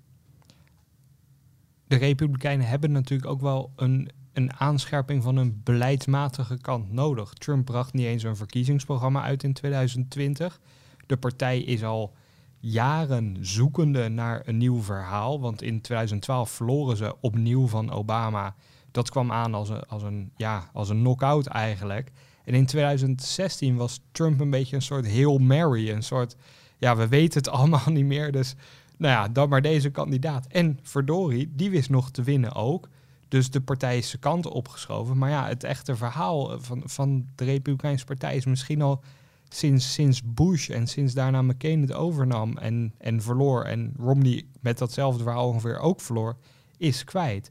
De 1.87 1.97
Republikeinen 1.97 2.67
hebben 2.67 2.93
natuurlijk 2.93 3.31
ook 3.31 3.41
wel 3.41 3.73
een, 3.77 4.11
een 4.33 4.53
aanscherping 4.53 5.23
van 5.23 5.37
hun 5.37 5.61
beleidsmatige 5.65 6.59
kant 6.61 6.93
nodig. 6.93 7.33
Trump 7.33 7.65
bracht 7.65 7.93
niet 7.93 8.07
eens 8.07 8.23
een 8.23 8.37
verkiezingsprogramma 8.37 9.23
uit 9.23 9.43
in 9.43 9.53
2020. 9.53 10.61
De 11.07 11.17
partij 11.17 11.61
is 11.61 11.85
al 11.85 12.15
jaren 12.59 13.37
zoekende 13.41 14.09
naar 14.09 14.43
een 14.45 14.57
nieuw 14.57 14.83
verhaal. 14.83 15.41
Want 15.41 15.63
in 15.63 15.81
2012 15.81 16.51
verloren 16.51 16.97
ze 16.97 17.15
opnieuw 17.21 17.67
van 17.67 17.91
Obama. 17.91 18.55
Dat 18.91 19.11
kwam 19.11 19.33
aan 19.33 19.55
als 19.55 19.69
een, 19.69 19.83
als 19.83 20.03
een, 20.03 20.33
ja, 20.37 20.71
als 20.73 20.89
een 20.89 20.99
knock-out 20.99 21.47
eigenlijk. 21.47 22.11
En 22.45 22.55
in 22.55 22.67
2016 22.67 23.77
was 23.77 24.01
Trump 24.13 24.41
een 24.41 24.51
beetje 24.51 24.77
een 24.77 24.83
soort 24.83 25.13
Hail 25.13 25.39
Mary. 25.39 25.91
Een 25.91 26.03
soort, 26.03 26.37
ja, 26.79 26.97
we 26.97 27.09
weten 27.09 27.39
het 27.39 27.49
allemaal 27.59 27.91
niet 27.91 28.05
meer. 28.05 28.33
Dus 28.33 28.55
nou 28.97 29.13
ja, 29.13 29.29
dan 29.29 29.49
maar 29.49 29.63
deze 29.63 29.91
kandidaat. 29.91 30.47
En 30.47 30.79
verdorie, 30.83 31.53
die 31.55 31.71
wist 31.71 31.91
nog 31.91 32.11
te 32.11 32.23
winnen 32.23 32.55
ook. 32.55 32.89
Dus 33.29 33.51
de 33.51 33.61
partij 33.61 33.99
is 33.99 34.09
zijn 34.09 34.21
kant 34.21 34.47
opgeschoven. 34.47 35.19
Maar 35.19 35.31
ja, 35.31 35.47
het 35.47 35.65
echte 35.65 35.97
verhaal 35.97 36.61
van, 36.61 36.83
van 36.85 37.27
de 37.35 37.45
Republikeinse 37.45 38.05
Partij 38.05 38.37
is 38.37 38.45
misschien 38.45 38.83
al 38.83 39.03
sinds, 39.49 39.93
sinds 39.93 40.23
Bush 40.25 40.71
en 40.71 40.87
sinds 40.87 41.15
daarna 41.15 41.43
McCain 41.43 41.81
het 41.81 41.93
overnam 41.93 42.59
en, 42.59 42.95
en 42.99 43.23
verloor. 43.23 43.65
En 43.65 43.95
Romney 43.99 44.45
met 44.61 44.79
datzelfde 44.79 45.23
verhaal 45.23 45.49
ongeveer 45.49 45.79
ook 45.79 46.01
verloor, 46.01 46.37
is 46.77 47.05
kwijt. 47.05 47.51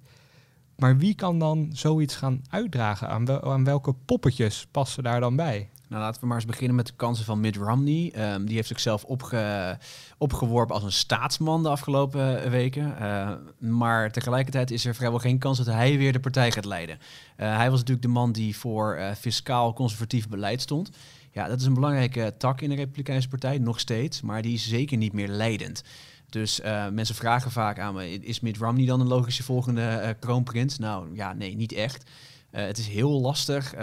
Maar 0.82 0.98
wie 0.98 1.16
kan 1.16 1.40
dan 1.40 1.70
zoiets 1.74 2.16
gaan 2.16 2.42
uitdragen? 2.50 3.10
Aan, 3.10 3.44
aan 3.44 3.64
welke 3.64 3.94
poppetjes 4.06 4.68
passen 4.72 5.04
daar 5.04 5.20
dan 5.20 5.36
bij? 5.36 5.70
Nou, 5.88 6.02
laten 6.04 6.22
we 6.22 6.28
maar 6.28 6.36
eens 6.36 6.46
beginnen 6.46 6.76
met 6.76 6.88
de 6.88 6.94
kansen 6.96 7.26
van 7.26 7.40
Mitt 7.40 7.56
Romney. 7.56 8.14
Um, 8.34 8.46
die 8.46 8.56
heeft 8.56 8.68
zichzelf 8.68 9.04
opge, 9.04 9.78
opgeworpen 10.18 10.76
als 10.76 10.84
een 10.84 10.92
staatsman 10.92 11.64
de 11.64 11.70
afgelopen 11.70 12.50
weken. 12.50 12.96
Uh, 13.02 13.32
maar 13.60 14.12
tegelijkertijd 14.12 14.72
is 14.72 14.86
er 14.86 14.96
vrijwel 14.96 15.20
geen 15.20 15.38
kans 15.38 15.58
dat 15.58 15.68
hij 15.68 15.98
weer 15.98 16.14
de 16.14 16.20
partij 16.20 16.52
gaat 16.52 16.66
leiden. 16.66 16.98
Uh, 16.98 17.58
hij 17.58 17.70
was 17.70 17.80
natuurlijk 17.80 18.08
de 18.08 18.14
man 18.14 18.32
die 18.32 18.58
voor 18.58 18.98
uh, 18.98 19.12
fiscaal 19.12 19.74
conservatief 19.74 20.30
beleid 20.30 20.62
stond. 20.62 20.92
Ja, 21.32 21.48
dat 21.48 21.60
is 21.60 21.66
een 21.66 21.74
belangrijke 21.74 22.34
tak 22.38 22.62
in 22.62 22.70
de 22.70 22.76
Republikeinse 22.76 23.28
Partij, 23.28 23.58
nog 23.58 23.80
steeds. 23.80 24.22
Maar 24.22 24.42
die 24.42 24.54
is 24.54 24.68
zeker 24.68 24.98
niet 24.98 25.14
meer 25.14 25.28
leidend. 25.28 25.84
Dus 26.32 26.60
uh, 26.60 26.88
mensen 26.88 27.16
vragen 27.16 27.52
vaak 27.52 27.80
aan 27.80 27.94
me, 27.94 28.20
is 28.20 28.40
Mitt 28.40 28.58
Romney 28.58 28.86
dan 28.86 29.00
een 29.00 29.08
logische 29.08 29.44
volgende 29.44 30.00
uh, 30.02 30.10
kroonprins? 30.20 30.78
Nou 30.78 31.16
ja, 31.16 31.34
nee, 31.34 31.56
niet 31.56 31.74
echt. 31.74 32.10
Uh, 32.52 32.66
het 32.66 32.78
is 32.78 32.88
heel 32.88 33.22
lastig, 33.22 33.74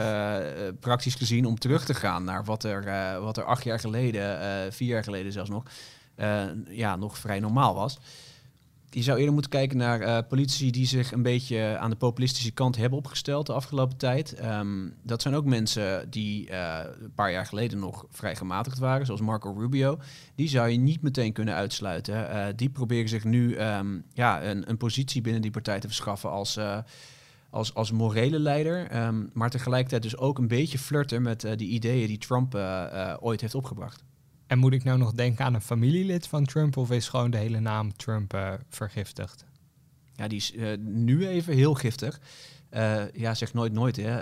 praktisch 0.80 1.14
gezien, 1.14 1.46
om 1.46 1.58
terug 1.58 1.84
te 1.84 1.94
gaan 1.94 2.24
naar 2.24 2.44
wat 2.44 2.64
er, 2.64 2.84
wat 3.20 3.36
er 3.36 3.44
acht 3.44 3.64
jaar 3.64 3.80
geleden, 3.80 4.72
vier 4.72 4.88
jaar 4.88 5.04
geleden 5.04 5.32
zelfs 5.32 5.50
nog, 5.50 5.64
ja, 6.68 6.96
nog 6.96 7.18
vrij 7.18 7.40
normaal 7.40 7.74
was 7.74 7.98
je 8.90 9.02
zou 9.02 9.18
eerder 9.18 9.32
moeten 9.32 9.50
kijken 9.50 9.76
naar 9.76 10.00
uh, 10.00 10.18
politici 10.28 10.70
die 10.70 10.86
zich 10.86 11.12
een 11.12 11.22
beetje 11.22 11.76
aan 11.78 11.90
de 11.90 11.96
populistische 11.96 12.50
kant 12.50 12.76
hebben 12.76 12.98
opgesteld 12.98 13.46
de 13.46 13.52
afgelopen 13.52 13.96
tijd. 13.96 14.44
Um, 14.44 14.94
dat 15.02 15.22
zijn 15.22 15.34
ook 15.34 15.44
mensen 15.44 16.10
die 16.10 16.50
uh, 16.50 16.80
een 17.00 17.14
paar 17.14 17.32
jaar 17.32 17.46
geleden 17.46 17.78
nog 17.78 18.06
vrij 18.10 18.36
gematigd 18.36 18.78
waren, 18.78 19.06
zoals 19.06 19.20
Marco 19.20 19.54
Rubio. 19.58 19.98
Die 20.34 20.48
zou 20.48 20.68
je 20.68 20.78
niet 20.78 21.02
meteen 21.02 21.32
kunnen 21.32 21.54
uitsluiten. 21.54 22.14
Uh, 22.14 22.46
die 22.56 22.70
proberen 22.70 23.08
zich 23.08 23.24
nu 23.24 23.58
um, 23.60 24.04
ja, 24.12 24.44
een, 24.44 24.68
een, 24.68 24.76
positie 24.76 25.20
binnen 25.22 25.42
die 25.42 25.50
partij 25.50 25.80
te 25.80 25.86
verschaffen 25.86 26.30
als, 26.30 26.58
als, 27.50 27.74
als 27.74 27.92
morele 27.92 28.38
leider. 28.38 29.06
Um, 29.06 29.30
maar 29.32 29.50
tegelijkertijd 29.50 30.02
dus 30.02 30.16
ook 30.16 30.38
een 30.38 30.48
beetje 30.48 30.78
flirten 30.78 31.22
met 31.22 31.40
die 31.40 31.68
ideeën 31.68 32.06
die 32.06 32.18
Trump 32.18 32.54
ooit 33.20 33.40
heeft 33.40 33.54
opgebracht. 33.54 34.04
En 34.48 34.58
moet 34.58 34.72
ik 34.72 34.84
nou 34.84 34.98
nog 34.98 35.12
denken 35.12 35.44
aan 35.44 35.54
een 35.54 35.60
familielid 35.60 36.26
van 36.26 36.44
Trump 36.44 36.76
of 36.76 36.90
is 36.90 37.08
gewoon 37.08 37.30
de 37.30 37.36
hele 37.36 37.60
naam 37.60 37.96
Trump 37.96 38.34
uh, 38.34 38.52
vergiftigd? 38.68 39.44
Ja, 40.14 40.28
die 40.28 40.38
is 40.38 40.54
uh, 40.54 40.76
nu 40.78 41.26
even 41.26 41.54
heel 41.54 41.74
giftig. 41.74 42.20
Uh, 42.70 43.12
ja, 43.12 43.34
zeg 43.34 43.52
nooit 43.52 43.72
nooit. 43.72 43.96
Hè. 43.96 44.20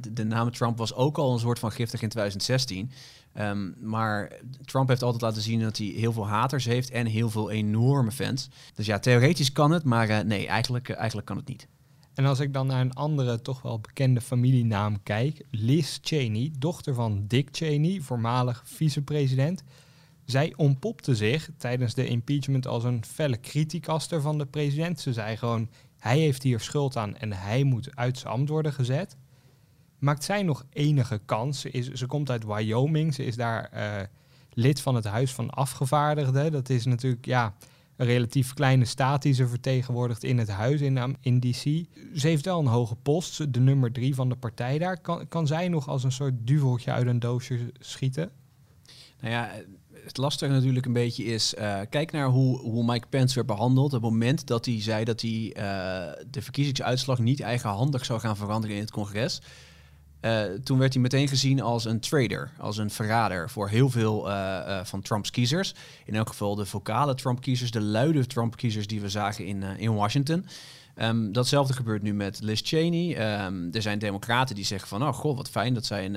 De, 0.00 0.12
de, 0.12 0.24
naam 0.24 0.50
Trump 0.50 0.78
was 0.78 0.94
ook 0.94 1.18
al 1.18 1.32
een 1.32 1.38
soort 1.38 1.58
van 1.58 1.72
giftig 1.72 2.02
in 2.02 2.08
2016. 2.08 2.90
Um, 3.38 3.74
maar 3.80 4.32
Trump 4.64 4.88
heeft 4.88 5.02
altijd 5.02 5.22
laten 5.22 5.42
zien 5.42 5.60
dat 5.60 5.76
hij 5.76 5.86
heel 5.86 6.12
veel 6.12 6.28
haters 6.28 6.64
heeft 6.64 6.90
en 6.90 7.06
heel 7.06 7.30
veel 7.30 7.50
enorme 7.50 8.12
fans. 8.12 8.48
Dus 8.74 8.86
ja, 8.86 8.98
theoretisch 8.98 9.52
kan 9.52 9.70
het, 9.70 9.84
maar 9.84 10.26
nee, 10.26 10.46
eigenlijk, 10.46 10.88
eigenlijk 10.90 11.26
kan 11.26 11.36
het 11.36 11.48
niet. 11.48 11.66
En 12.14 12.24
als 12.24 12.40
ik 12.40 12.52
dan 12.52 12.66
naar 12.66 12.80
een 12.80 12.94
andere, 12.94 13.40
toch 13.40 13.62
wel 13.62 13.80
bekende 13.80 14.20
familienaam 14.20 15.02
kijk, 15.02 15.44
Liz 15.50 15.98
Cheney, 16.02 16.52
dochter 16.58 16.94
van 16.94 17.24
Dick 17.26 17.48
Cheney, 17.52 18.00
voormalig 18.00 18.62
vicepresident. 18.64 19.62
Zij 20.24 20.52
ontpopte 20.56 21.14
zich 21.14 21.50
tijdens 21.56 21.94
de 21.94 22.06
impeachment 22.06 22.66
als 22.66 22.84
een 22.84 23.04
felle 23.04 23.40
criticaster 23.40 24.20
van 24.20 24.38
de 24.38 24.46
president. 24.46 25.00
Ze 25.00 25.12
zei 25.12 25.36
gewoon, 25.36 25.68
hij 25.98 26.18
heeft 26.18 26.42
hier 26.42 26.60
schuld 26.60 26.96
aan 26.96 27.16
en 27.16 27.32
hij 27.32 27.62
moet 27.62 27.96
uit 27.96 28.18
zijn 28.18 28.32
ambt 28.32 28.48
worden 28.48 28.72
gezet. 28.72 29.16
Maakt 29.98 30.24
zij 30.24 30.42
nog 30.42 30.66
enige 30.70 31.20
kans? 31.24 31.60
Ze, 31.60 31.70
is, 31.70 31.90
ze 31.90 32.06
komt 32.06 32.30
uit 32.30 32.44
Wyoming, 32.44 33.14
ze 33.14 33.24
is 33.24 33.36
daar 33.36 33.70
uh, 33.74 34.06
lid 34.52 34.80
van 34.80 34.94
het 34.94 35.04
Huis 35.04 35.32
van 35.32 35.50
Afgevaardigden. 35.50 36.52
Dat 36.52 36.68
is 36.68 36.84
natuurlijk, 36.84 37.26
ja, 37.26 37.54
een 38.02 38.08
relatief 38.08 38.54
kleine 38.54 38.84
staat 38.84 39.22
die 39.22 39.34
ze 39.34 39.48
vertegenwoordigt 39.48 40.24
in 40.24 40.38
het 40.38 40.48
huis 40.48 40.80
in, 40.80 41.16
in 41.20 41.40
DC. 41.40 41.62
Ze 42.14 42.28
heeft 42.28 42.44
wel 42.44 42.58
een 42.58 42.66
hoge 42.66 42.96
post, 42.96 43.52
de 43.52 43.60
nummer 43.60 43.92
drie 43.92 44.14
van 44.14 44.28
de 44.28 44.36
partij 44.36 44.78
daar. 44.78 45.00
Kan, 45.00 45.28
kan 45.28 45.46
zij 45.46 45.68
nog 45.68 45.88
als 45.88 46.04
een 46.04 46.12
soort 46.12 46.34
duveltje 46.38 46.92
uit 46.92 47.06
een 47.06 47.18
doosje 47.18 47.72
schieten? 47.78 48.30
Nou 49.20 49.34
ja, 49.34 49.50
het 50.04 50.16
lastige 50.16 50.52
natuurlijk 50.52 50.86
een 50.86 50.92
beetje 50.92 51.24
is, 51.24 51.54
uh, 51.54 51.80
kijk 51.90 52.12
naar 52.12 52.28
hoe, 52.28 52.58
hoe 52.58 52.84
Mike 52.84 53.06
Pence 53.08 53.34
werd 53.34 53.46
behandeld. 53.46 53.92
Op 53.92 54.02
het 54.02 54.10
moment 54.10 54.46
dat 54.46 54.66
hij 54.66 54.82
zei 54.82 55.04
dat 55.04 55.20
hij 55.20 55.30
uh, 55.30 55.54
de 56.30 56.42
verkiezingsuitslag 56.42 57.18
niet 57.18 57.40
eigenhandig 57.40 58.04
zou 58.04 58.20
gaan 58.20 58.36
veranderen 58.36 58.76
in 58.76 58.82
het 58.82 58.90
congres. 58.90 59.40
Uh, 60.22 60.42
toen 60.64 60.78
werd 60.78 60.92
hij 60.92 61.02
meteen 61.02 61.28
gezien 61.28 61.60
als 61.60 61.84
een 61.84 62.00
trader, 62.00 62.50
als 62.58 62.78
een 62.78 62.90
verrader 62.90 63.50
voor 63.50 63.68
heel 63.68 63.90
veel 63.90 64.28
uh, 64.28 64.34
uh, 64.66 64.84
van 64.84 65.02
Trumps 65.02 65.30
kiezers. 65.30 65.74
In 66.04 66.14
elk 66.14 66.28
geval 66.28 66.54
de 66.54 66.66
vocale 66.66 67.14
Trump-kiezers, 67.14 67.70
de 67.70 67.80
luide 67.80 68.26
Trump-kiezers 68.26 68.86
die 68.86 69.00
we 69.00 69.08
zagen 69.08 69.46
in, 69.46 69.62
in 69.62 69.94
Washington. 69.94 70.46
Um, 70.96 71.32
datzelfde 71.32 71.72
gebeurt 71.72 72.02
nu 72.02 72.14
met 72.14 72.40
Liz 72.40 72.60
Cheney. 72.64 73.42
Um, 73.44 73.68
er 73.72 73.82
zijn 73.82 73.98
democraten 73.98 74.54
die 74.54 74.64
zeggen 74.64 74.88
van, 74.88 75.02
oh 75.02 75.12
god, 75.12 75.36
wat 75.36 75.50
fijn 75.50 75.74
dat 75.74 75.86
zij, 75.86 76.10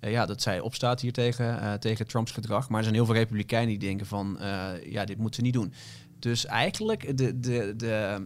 ja, 0.00 0.26
dat 0.26 0.42
zij 0.42 0.60
opstaat 0.60 1.00
hier 1.00 1.12
tegen, 1.12 1.80
tegen 1.80 2.06
Trumps 2.06 2.32
gedrag. 2.32 2.68
Maar 2.68 2.78
er 2.78 2.84
zijn 2.84 2.96
heel 2.96 3.06
veel 3.06 3.14
republikeinen 3.14 3.68
die 3.68 3.88
denken 3.88 4.06
van, 4.06 4.38
ja, 4.84 5.04
dit 5.04 5.18
moeten 5.18 5.34
ze 5.34 5.42
niet 5.42 5.54
doen. 5.54 5.72
Dus 6.18 6.46
eigenlijk 6.46 7.16
de, 7.16 7.40
de, 7.40 7.74
de 7.76 8.22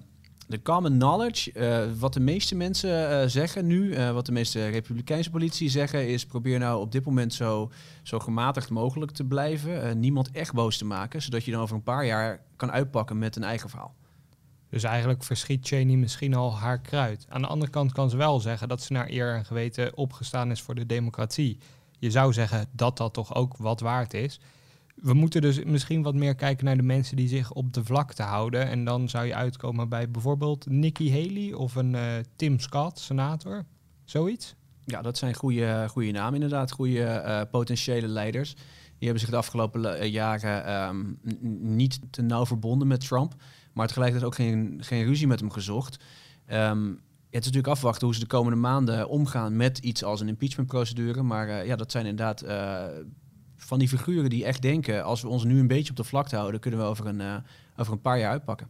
de 0.46 0.62
common 0.62 0.92
knowledge, 0.92 1.52
uh, 1.54 1.98
wat 1.98 2.12
de 2.12 2.20
meeste 2.20 2.54
mensen 2.54 3.10
uh, 3.10 3.28
zeggen 3.28 3.66
nu, 3.66 3.96
uh, 3.96 4.10
wat 4.10 4.26
de 4.26 4.32
meeste 4.32 4.68
republikeinse 4.68 5.30
politie 5.30 5.68
zeggen, 5.68 6.08
is 6.08 6.26
probeer 6.26 6.58
nou 6.58 6.80
op 6.80 6.92
dit 6.92 7.04
moment 7.04 7.34
zo, 7.34 7.70
zo 8.02 8.18
gematigd 8.18 8.70
mogelijk 8.70 9.10
te 9.10 9.24
blijven. 9.24 10.00
niemand 10.00 10.30
echt 10.30 10.52
boos 10.52 10.78
te 10.78 10.84
maken, 10.84 11.22
zodat 11.22 11.44
je 11.44 11.50
dan 11.50 11.60
over 11.60 11.76
een 11.76 11.82
paar 11.82 12.06
jaar 12.06 12.40
kan 12.56 12.70
uitpakken 12.70 13.18
met 13.18 13.36
een 13.36 13.44
eigen 13.44 13.68
verhaal. 13.68 13.94
Dus 14.70 14.82
eigenlijk 14.82 15.24
verschiet 15.24 15.66
Cheney 15.66 15.96
misschien 15.96 16.34
al 16.34 16.56
haar 16.56 16.80
kruid. 16.80 17.26
Aan 17.28 17.42
de 17.42 17.48
andere 17.48 17.70
kant 17.70 17.92
kan 17.92 18.10
ze 18.10 18.16
wel 18.16 18.40
zeggen 18.40 18.68
dat 18.68 18.82
ze 18.82 18.92
naar 18.92 19.10
eer 19.10 19.34
en 19.34 19.44
geweten 19.44 19.96
opgestaan 19.96 20.50
is 20.50 20.62
voor 20.62 20.74
de 20.74 20.86
democratie. 20.86 21.58
Je 21.98 22.10
zou 22.10 22.32
zeggen 22.32 22.68
dat 22.72 22.96
dat 22.96 23.12
toch 23.12 23.34
ook 23.34 23.56
wat 23.56 23.80
waard 23.80 24.14
is 24.14 24.40
we 24.96 25.14
moeten 25.14 25.40
dus 25.40 25.64
misschien 25.64 26.02
wat 26.02 26.14
meer 26.14 26.34
kijken 26.34 26.64
naar 26.64 26.76
de 26.76 26.82
mensen 26.82 27.16
die 27.16 27.28
zich 27.28 27.52
op 27.52 27.72
de 27.72 27.84
vlakte 27.84 28.22
houden. 28.22 28.68
En 28.68 28.84
dan 28.84 29.08
zou 29.08 29.26
je 29.26 29.34
uitkomen 29.34 29.88
bij 29.88 30.10
bijvoorbeeld 30.10 30.70
Nikki 30.70 31.10
Haley 31.10 31.52
of 31.52 31.74
een 31.74 31.94
uh, 31.94 32.12
Tim 32.36 32.60
Scott, 32.60 32.98
senator. 32.98 33.64
Zoiets? 34.04 34.54
Ja, 34.84 35.02
dat 35.02 35.18
zijn 35.18 35.34
goede, 35.34 35.86
goede 35.90 36.10
namen 36.10 36.34
inderdaad. 36.34 36.70
Goede 36.70 37.22
uh, 37.26 37.40
potentiële 37.50 38.08
leiders. 38.08 38.54
Die 38.98 39.08
hebben 39.08 39.20
zich 39.20 39.30
de 39.30 39.36
afgelopen 39.36 39.98
eh, 39.98 40.12
jaren 40.12 40.86
um, 40.88 41.18
niet 41.74 42.00
te 42.10 42.22
nauw 42.22 42.46
verbonden 42.46 42.88
met 42.88 43.06
Trump. 43.06 43.34
Maar 43.72 43.86
tegelijkertijd 43.86 44.30
ook 44.30 44.36
geen, 44.36 44.78
geen 44.80 45.04
ruzie 45.04 45.26
met 45.26 45.40
hem 45.40 45.50
gezocht. 45.50 46.04
Um, 46.52 46.88
het 47.30 47.44
is 47.44 47.52
natuurlijk 47.52 47.66
afwachten 47.66 48.06
hoe 48.06 48.14
ze 48.14 48.20
de 48.20 48.26
komende 48.26 48.58
maanden 48.58 49.08
omgaan 49.08 49.56
met 49.56 49.78
iets 49.78 50.04
als 50.04 50.20
een 50.20 50.28
impeachmentprocedure. 50.28 51.22
Maar 51.22 51.66
ja, 51.66 51.76
dat 51.76 51.90
zijn 51.90 52.06
inderdaad 52.06 52.44
van 53.66 53.78
die 53.78 53.88
figuren 53.88 54.30
die 54.30 54.44
echt 54.44 54.62
denken, 54.62 55.04
als 55.04 55.22
we 55.22 55.28
ons 55.28 55.44
nu 55.44 55.58
een 55.58 55.66
beetje 55.66 55.90
op 55.90 55.96
de 55.96 56.04
vlakte 56.04 56.36
houden, 56.36 56.60
kunnen 56.60 56.80
we 56.80 56.86
over 56.86 57.06
een, 57.06 57.20
uh, 57.20 57.36
over 57.76 57.92
een 57.92 58.00
paar 58.00 58.18
jaar 58.18 58.30
uitpakken. 58.30 58.68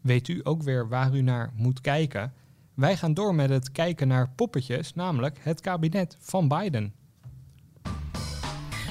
Weet 0.00 0.28
u 0.28 0.40
ook 0.42 0.62
weer 0.62 0.88
waar 0.88 1.16
u 1.16 1.22
naar 1.22 1.52
moet 1.54 1.80
kijken? 1.80 2.32
Wij 2.74 2.96
gaan 2.96 3.14
door 3.14 3.34
met 3.34 3.50
het 3.50 3.72
kijken 3.72 4.08
naar 4.08 4.30
poppetjes, 4.30 4.94
namelijk 4.94 5.38
het 5.42 5.60
kabinet 5.60 6.16
van 6.20 6.48
Biden. 6.48 6.94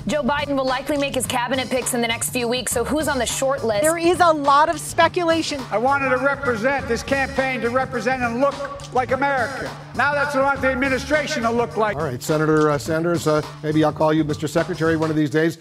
Joe 0.08 0.24
Biden 0.24 0.56
will 0.56 0.66
likely 0.66 0.98
make 0.98 1.16
his 1.16 1.26
cabinet 1.26 1.70
picks 1.70 1.94
in 1.94 2.02
the 2.02 2.08
next 2.08 2.30
few 2.30 2.48
weeks, 2.48 2.72
so 2.72 2.84
who's 2.84 3.08
on 3.08 3.20
the 3.20 3.26
short 3.26 3.64
list? 3.64 3.84
There 3.84 3.98
is 3.98 4.20
a 4.20 4.32
lot 4.32 4.70
of 4.70 4.80
speculation. 4.80 5.62
I 5.72 5.78
wanted 5.78 6.10
to 6.10 6.18
represent 6.18 6.88
this 6.88 7.04
campaign 7.04 7.62
to 7.62 7.70
represent 7.70 8.22
and 8.22 8.40
look 8.40 8.94
like 8.94 9.12
America. 9.12 9.70
Now 9.96 10.14
that's 10.14 10.36
what 10.36 10.44
I 10.44 10.48
want 10.48 10.62
the 10.62 10.70
administration 10.70 11.44
to 11.44 11.52
look 11.52 11.78
like. 11.78 11.98
All 11.98 12.04
right, 12.04 12.22
Senator 12.22 12.70
uh, 12.70 12.78
Sanders, 12.78 13.28
uh, 13.28 13.42
maybe 13.64 13.84
I'll 13.84 13.94
call 13.94 14.14
you 14.14 14.24
Mr. 14.24 14.48
Secretary 14.48 14.96
one 14.96 15.10
of 15.10 15.16
these 15.16 15.30
days. 15.30 15.60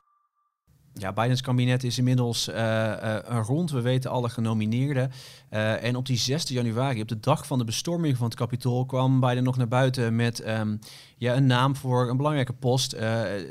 Ja, 0.99 1.13
Bidens 1.13 1.41
kabinet 1.41 1.85
is 1.85 1.99
inmiddels 1.99 2.49
uh, 2.49 3.19
rond. 3.47 3.71
We 3.71 3.81
weten 3.81 4.11
alle 4.11 4.29
genomineerden. 4.29 5.11
Uh, 5.51 5.85
en 5.85 5.97
op 5.97 6.07
die 6.07 6.17
6 6.17 6.49
januari, 6.49 7.01
op 7.01 7.09
de 7.09 7.21
dag 7.21 7.47
van 7.47 7.59
de 7.59 7.65
bestorming 7.65 8.17
van 8.17 8.27
het 8.27 8.35
Capitool, 8.35 8.87
kwam 8.87 9.21
Biden 9.21 9.45
nog 9.45 9.57
naar 9.57 9.69
buiten 9.69 10.17
met 10.17 10.49
um, 10.49 10.79
ja, 11.17 11.37
een 11.37 11.47
naam 11.47 11.77
voor 11.77 12.11
een 12.11 12.17
belangrijke 12.17 12.53
post, 12.53 12.97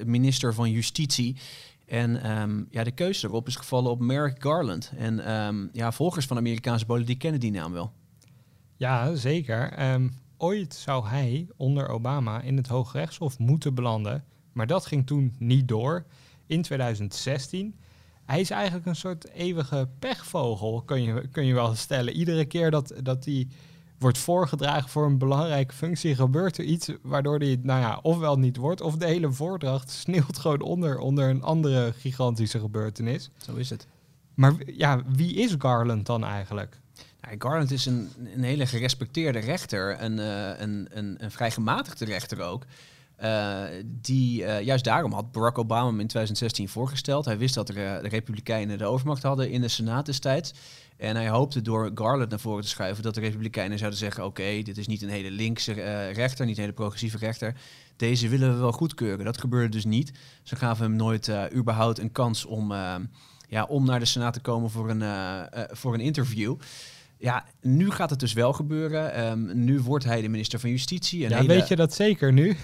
minister 0.06 0.54
van 0.54 0.72
Justitie. 0.72 1.38
En 1.86 2.32
um, 2.32 2.68
ja, 2.72 2.84
de 2.84 2.92
keuze 2.92 3.28
erop 3.28 3.48
is 3.48 3.56
gevallen 3.56 3.92
op 3.92 4.00
Merrick 4.00 4.42
Garland. 4.42 4.92
En 4.98 5.38
um, 5.38 5.70
ja, 5.74 5.92
volgers 5.92 6.26
van 6.26 6.38
Amerikaanse 6.38 6.86
politiek 6.86 7.20
kennen 7.20 7.40
die 7.40 7.52
naam 7.52 7.72
wel. 7.72 7.92
Ja, 8.76 9.16
zeker. 9.16 9.74
ooit 10.38 10.74
zou 10.74 11.08
hij 11.08 11.48
onder 11.58 11.88
Obama 11.88 12.42
in 12.42 12.58
het 12.58 12.68
Hooggerechtshof 12.68 13.40
moeten 13.40 13.74
belanden. 13.74 14.24
Maar 14.54 14.68
dat 14.68 14.86
ging 14.86 15.06
toen 15.08 15.36
niet 15.38 15.68
door 15.68 16.06
in 16.48 16.62
2016. 16.62 17.76
Hij 18.26 18.40
is 18.40 18.50
eigenlijk 18.50 18.86
een 18.86 18.96
soort 18.96 19.30
eeuwige 19.30 19.90
pechvogel, 20.00 20.82
kun 20.86 21.02
je, 21.02 21.28
kun 21.32 21.46
je 21.46 21.54
wel 21.54 21.76
stellen. 21.76 22.14
Iedere 22.14 22.46
keer 22.46 22.72
dat, 22.72 22.94
dat 23.04 23.26
hij 23.26 23.48
wordt 23.98 24.18
voorgedragen 24.18 24.90
voor 24.90 25.06
een 25.06 25.18
belangrijke 25.18 25.74
functie, 25.74 26.16
gebeurt 26.16 26.58
er 26.58 26.64
iets 26.64 26.92
waardoor 27.02 27.40
hij, 27.40 27.60
nou 27.62 27.82
ja, 27.82 28.00
ofwel 28.02 28.40
niet 28.40 28.58
wordt, 28.58 28.82
of 28.82 28.96
de 28.96 29.06
hele 29.06 29.32
voordracht 29.32 29.90
sneeuwt 29.90 30.38
gewoon 30.40 30.62
onder, 30.62 31.00
onder 31.00 31.30
een 31.30 31.44
andere 31.44 31.94
gigantische 31.94 32.60
gebeurtenis. 32.60 33.30
Zo 33.38 33.56
is 33.56 33.70
het. 33.70 33.88
Maar 34.34 34.54
ja, 34.66 35.04
wie 35.08 35.34
is 35.34 35.56
Garland 35.58 36.06
dan 36.06 36.24
eigenlijk? 36.24 36.80
Nou, 37.22 37.36
Garland 37.40 37.72
is 37.72 37.86
een, 37.86 38.10
een 38.34 38.44
hele 38.44 38.66
gerespecteerde 38.66 39.40
rechter, 39.40 40.02
een, 40.02 40.18
uh, 40.18 40.60
een, 40.60 40.88
een, 40.90 41.16
een 41.18 41.32
vrij 41.32 41.52
gematigde 41.52 42.06
rechter 42.06 42.42
ook. 42.42 42.64
Uh, 43.24 43.64
die, 43.86 44.42
uh, 44.42 44.62
juist 44.62 44.84
daarom 44.84 45.14
had 45.14 45.32
Barack 45.32 45.58
Obama 45.58 45.88
hem 45.88 46.00
in 46.00 46.08
2016 46.08 46.70
voorgesteld. 46.70 47.26
Hij 47.26 47.38
wist 47.38 47.56
dat 47.56 47.70
er, 47.70 47.78
uh, 47.78 48.02
de 48.02 48.08
Republikeinen 48.08 48.78
de 48.78 48.86
overmacht 48.86 49.24
hadden 49.24 49.52
in 49.52 49.62
de 49.62 49.68
Senaat 49.68 50.06
destijds. 50.06 50.54
En 50.98 51.16
hij 51.16 51.30
hoopte 51.30 51.62
door 51.62 51.92
Garland 51.96 52.30
naar 52.30 52.40
voren 52.40 52.64
te 52.64 52.70
schuiven 52.70 53.04
dat 53.04 53.16
de 53.16 53.22
Republikeinen 53.22 53.78
zouden 53.78 54.00
zeggen: 54.00 54.26
Oké, 54.26 54.62
dit 54.62 54.78
is 54.78 54.88
niet 54.88 55.02
een 55.02 55.10
hele 55.10 55.32
linkse 55.32 55.72
rechter, 56.12 56.46
niet 56.46 56.56
een 56.56 56.62
hele 56.62 56.76
progressieve 56.76 57.18
rechter. 57.18 57.56
Deze 57.96 58.28
willen 58.28 58.54
we 58.54 58.60
wel 58.60 58.72
goedkeuren. 58.72 59.26
Dat 59.26 59.38
gebeurde 59.38 59.70
dus 59.70 59.86
niet. 59.86 60.12
Ze 60.44 60.56
gaven 60.56 60.86
hem 60.86 60.96
nooit 60.96 61.32
überhaupt 61.54 62.00
een 62.00 62.12
kans 62.12 62.46
om, 62.46 62.74
ja, 63.48 63.64
om 63.68 63.86
naar 63.86 64.00
de 64.00 64.06
Senaat 64.06 64.34
te 64.34 64.40
komen 64.40 64.70
voor 64.70 64.90
een, 64.90 65.48
voor 65.72 65.94
een 65.94 66.00
interview. 66.00 66.56
Ja, 67.20 67.46
nu 67.62 67.92
gaat 67.92 68.10
het 68.10 68.20
dus 68.20 68.34
wel 68.34 68.54
gebeuren. 68.54 69.30
Um, 69.30 69.64
nu 69.64 69.80
wordt 69.80 70.06
hij 70.06 70.22
de 70.22 70.30
minister 70.30 70.60
van 70.60 70.70
Justitie. 70.70 71.20
ja, 71.20 71.36
hele... 71.36 71.48
weet 71.48 71.68
je 71.68 71.76
dat 71.76 71.94
zeker 71.94 72.34
nu? 72.34 72.58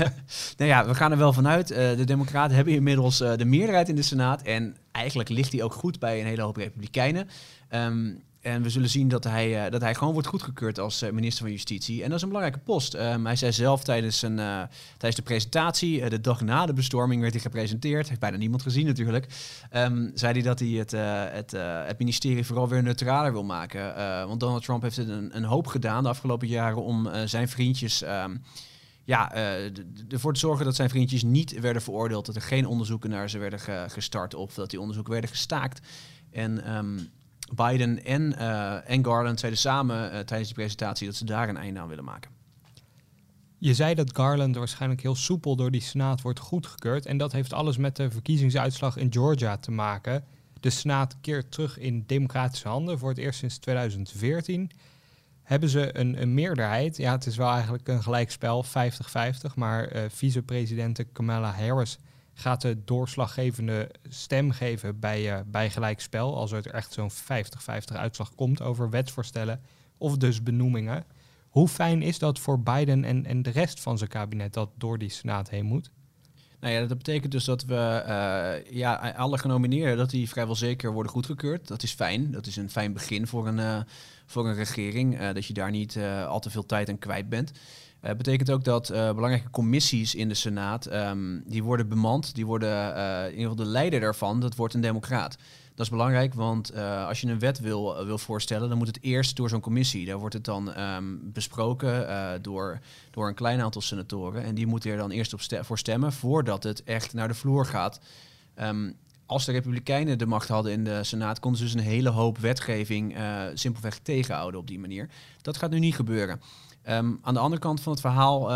nou 0.56 0.70
ja, 0.70 0.86
we 0.86 0.94
gaan 0.94 1.12
er 1.12 1.18
wel 1.18 1.32
vanuit. 1.32 1.70
Uh, 1.70 1.76
de 1.76 2.04
Democraten 2.04 2.56
hebben 2.56 2.74
inmiddels 2.74 3.20
uh, 3.20 3.36
de 3.36 3.44
meerderheid 3.44 3.88
in 3.88 3.96
de 3.96 4.02
Senaat. 4.02 4.42
En 4.42 4.76
eigenlijk 4.92 5.28
ligt 5.28 5.52
hij 5.52 5.62
ook 5.62 5.72
goed 5.72 5.98
bij 5.98 6.20
een 6.20 6.26
hele 6.26 6.42
hoop 6.42 6.56
Republikeinen. 6.56 7.28
Um, 7.70 8.22
en 8.42 8.62
we 8.62 8.70
zullen 8.70 8.88
zien 8.88 9.08
dat 9.08 9.24
hij, 9.24 9.64
uh, 9.64 9.70
dat 9.70 9.80
hij 9.80 9.94
gewoon 9.94 10.12
wordt 10.12 10.28
goedgekeurd 10.28 10.78
als 10.78 11.02
uh, 11.02 11.10
minister 11.10 11.42
van 11.42 11.52
Justitie. 11.52 12.02
En 12.02 12.08
dat 12.08 12.16
is 12.16 12.22
een 12.22 12.28
belangrijke 12.28 12.64
post. 12.64 12.94
Um, 12.94 13.26
hij 13.26 13.36
zei 13.36 13.52
zelf 13.52 13.84
tijdens, 13.84 14.22
een, 14.22 14.38
uh, 14.38 14.62
tijdens 14.90 15.16
de 15.16 15.22
presentatie, 15.22 16.08
de 16.08 16.20
dag 16.20 16.40
na 16.40 16.66
de 16.66 16.72
bestorming 16.72 17.20
werd 17.20 17.32
hij 17.32 17.42
gepresenteerd. 17.42 18.08
Heeft 18.08 18.20
bijna 18.20 18.36
niemand 18.36 18.62
gezien 18.62 18.86
natuurlijk. 18.86 19.26
Um, 19.76 20.10
zei 20.14 20.32
hij 20.32 20.42
dat 20.42 20.58
hij 20.58 20.68
het, 20.68 20.90
het, 21.32 21.50
het 21.86 21.98
ministerie 21.98 22.44
vooral 22.44 22.68
weer 22.68 22.82
neutraler 22.82 23.32
wil 23.32 23.44
maken. 23.44 23.94
want 24.26 24.40
Donald 24.40 24.64
Trump 24.64 24.82
heeft 24.82 24.96
een, 24.96 25.36
een, 25.36 25.44
hoop 25.44 25.66
gedaan 25.66 26.02
de 26.02 26.08
afgelopen 26.08 26.48
jaren 26.48 26.82
om 26.82 27.08
zijn 27.24 27.48
vriendjes... 27.48 28.02
Um, 28.02 28.42
ja, 29.04 29.32
ervoor 30.08 30.32
te 30.32 30.40
zorgen 30.40 30.64
dat 30.64 30.76
zijn 30.76 30.88
vriendjes 30.90 31.22
niet 31.22 31.60
werden 31.60 31.82
veroordeeld, 31.82 32.26
dat 32.26 32.36
er 32.36 32.42
geen 32.42 32.66
onderzoeken 32.66 33.10
naar 33.10 33.30
ze 33.30 33.38
werden 33.38 33.90
gestart 33.90 34.34
of 34.34 34.54
dat 34.54 34.70
die 34.70 34.80
onderzoeken 34.80 35.12
werden 35.12 35.30
gestaakt. 35.30 35.80
En 36.30 36.64
ehm, 36.64 36.98
Biden 37.54 38.04
en, 38.04 38.38
en 38.86 39.04
Garland 39.04 39.40
zeiden 39.40 39.60
samen 39.60 40.26
tijdens 40.26 40.48
die 40.48 40.54
presentatie 40.54 41.06
dat 41.06 41.16
ze 41.16 41.24
daar 41.24 41.48
een 41.48 41.56
einde 41.56 41.80
aan 41.80 41.88
willen 41.88 42.04
maken. 42.04 42.30
Je 43.58 43.74
zei 43.74 43.94
dat 43.94 44.16
Garland 44.16 44.56
waarschijnlijk 44.56 45.02
heel 45.02 45.14
soepel 45.14 45.56
door 45.56 45.70
die 45.70 45.80
Senaat 45.80 46.20
wordt 46.20 46.38
goedgekeurd. 46.38 47.06
En 47.06 47.16
dat 47.16 47.32
heeft 47.32 47.52
alles 47.52 47.76
met 47.76 47.96
de 47.96 48.10
verkiezingsuitslag 48.10 48.96
in 48.96 49.12
Georgia 49.12 49.56
te 49.56 49.70
maken. 49.70 50.24
De 50.60 50.70
Senaat 50.70 51.16
keert 51.20 51.52
terug 51.52 51.78
in 51.78 52.04
democratische 52.06 52.68
handen 52.68 52.98
voor 52.98 53.08
het 53.08 53.18
eerst 53.18 53.38
sinds 53.38 53.58
2014. 53.58 54.70
Hebben 55.42 55.68
ze 55.68 55.98
een, 55.98 56.22
een 56.22 56.34
meerderheid? 56.34 56.96
Ja, 56.96 57.12
het 57.12 57.26
is 57.26 57.36
wel 57.36 57.50
eigenlijk 57.50 57.88
een 57.88 58.02
gelijkspel, 58.02 58.64
50-50. 58.64 58.68
Maar 59.54 59.96
uh, 59.96 60.02
vicepresident 60.08 61.04
Kamala 61.12 61.52
Harris 61.52 61.98
gaat 62.34 62.60
de 62.60 62.84
doorslaggevende 62.84 63.90
stem 64.08 64.50
geven 64.50 64.98
bij, 64.98 65.32
uh, 65.32 65.40
bij 65.46 65.70
gelijkspel. 65.70 66.36
Als 66.36 66.52
er 66.52 66.66
echt 66.66 66.92
zo'n 66.92 67.10
50-50 67.10 67.14
uitslag 67.92 68.34
komt 68.34 68.62
over 68.62 68.90
wetsvoorstellen 68.90 69.60
of 69.98 70.16
dus 70.16 70.42
benoemingen. 70.42 71.04
Hoe 71.48 71.68
fijn 71.68 72.02
is 72.02 72.18
dat 72.18 72.38
voor 72.38 72.60
Biden 72.60 73.04
en, 73.04 73.26
en 73.26 73.42
de 73.42 73.50
rest 73.50 73.80
van 73.80 73.98
zijn 73.98 74.10
kabinet 74.10 74.52
dat 74.52 74.70
door 74.76 74.98
die 74.98 75.08
Senaat 75.08 75.50
heen 75.50 75.64
moet? 75.64 75.90
Nou 76.60 76.74
ja, 76.74 76.86
dat 76.86 76.96
betekent 76.96 77.32
dus 77.32 77.44
dat 77.44 77.64
we 77.64 78.04
uh, 78.06 78.72
ja, 78.72 78.94
alle 79.16 79.38
genomineerden, 79.38 79.96
dat 79.96 80.10
die 80.10 80.28
vrijwel 80.28 80.54
zeker 80.54 80.92
worden 80.92 81.12
goedgekeurd. 81.12 81.68
Dat 81.68 81.82
is 81.82 81.92
fijn. 81.92 82.30
Dat 82.30 82.46
is 82.46 82.56
een 82.56 82.70
fijn 82.70 82.92
begin 82.92 83.26
voor 83.26 83.46
een, 83.46 83.58
uh, 83.58 83.80
voor 84.26 84.48
een 84.48 84.54
regering. 84.54 85.32
Dat 85.32 85.46
je 85.46 85.52
daar 85.52 85.70
niet 85.70 85.98
al 86.26 86.40
te 86.40 86.50
veel 86.50 86.66
tijd 86.66 86.88
aan 86.88 86.98
kwijt 86.98 87.28
bent. 87.28 87.52
Het 88.02 88.16
betekent 88.16 88.50
ook 88.50 88.64
dat 88.64 88.88
belangrijke 88.88 89.50
commissies 89.50 90.14
in 90.14 90.28
de 90.28 90.34
Senaat, 90.34 90.92
um, 90.92 91.42
die 91.46 91.62
worden 91.62 91.88
bemand. 91.88 92.34
Die 92.34 92.46
worden, 92.46 92.94
in 93.24 93.30
ieder 93.30 93.50
geval 93.50 93.64
de 93.64 93.70
leider 93.70 94.00
daarvan, 94.00 94.40
dat 94.40 94.56
wordt 94.56 94.74
een 94.74 94.80
democraat. 94.80 95.36
Dat 95.74 95.86
is 95.86 95.92
belangrijk, 95.92 96.34
want 96.34 96.74
uh, 96.74 97.06
als 97.06 97.20
je 97.20 97.26
een 97.26 97.38
wet 97.38 97.60
wil, 97.60 98.00
uh, 98.00 98.06
wil 98.06 98.18
voorstellen, 98.18 98.68
dan 98.68 98.78
moet 98.78 98.86
het 98.86 99.02
eerst 99.02 99.36
door 99.36 99.48
zo'n 99.48 99.60
commissie. 99.60 100.06
Daar 100.06 100.18
wordt 100.18 100.34
het 100.34 100.44
dan 100.44 100.80
um, 100.80 101.20
besproken 101.32 102.02
uh, 102.02 102.30
door, 102.40 102.78
door 103.10 103.28
een 103.28 103.34
klein 103.34 103.60
aantal 103.60 103.80
senatoren. 103.80 104.44
En 104.44 104.54
die 104.54 104.66
moeten 104.66 104.90
er 104.90 104.96
dan 104.96 105.10
eerst 105.10 105.32
op 105.32 105.40
voor 105.64 105.78
stemmen 105.78 106.12
voordat 106.12 106.62
het 106.62 106.84
echt 106.84 107.14
naar 107.14 107.28
de 107.28 107.34
vloer 107.34 107.66
gaat. 107.66 108.00
Um, 108.60 108.96
als 109.26 109.44
de 109.44 109.52
Republikeinen 109.52 110.18
de 110.18 110.26
macht 110.26 110.48
hadden 110.48 110.72
in 110.72 110.84
de 110.84 111.04
Senaat, 111.04 111.40
konden 111.40 111.58
ze 111.60 111.64
dus 111.64 111.74
een 111.74 111.90
hele 111.90 112.08
hoop 112.08 112.38
wetgeving 112.38 113.16
simpelweg 113.54 113.98
tegenhouden 113.98 114.60
op 114.60 114.66
die 114.66 114.78
manier. 114.78 115.08
Dat 115.42 115.56
gaat 115.56 115.70
nu 115.70 115.78
niet 115.78 115.94
gebeuren. 115.94 116.40
Um, 116.88 117.18
aan 117.22 117.34
de 117.34 117.40
andere 117.40 117.60
kant 117.60 117.80
van 117.80 117.92
het 117.92 118.00
verhaal. 118.00 118.48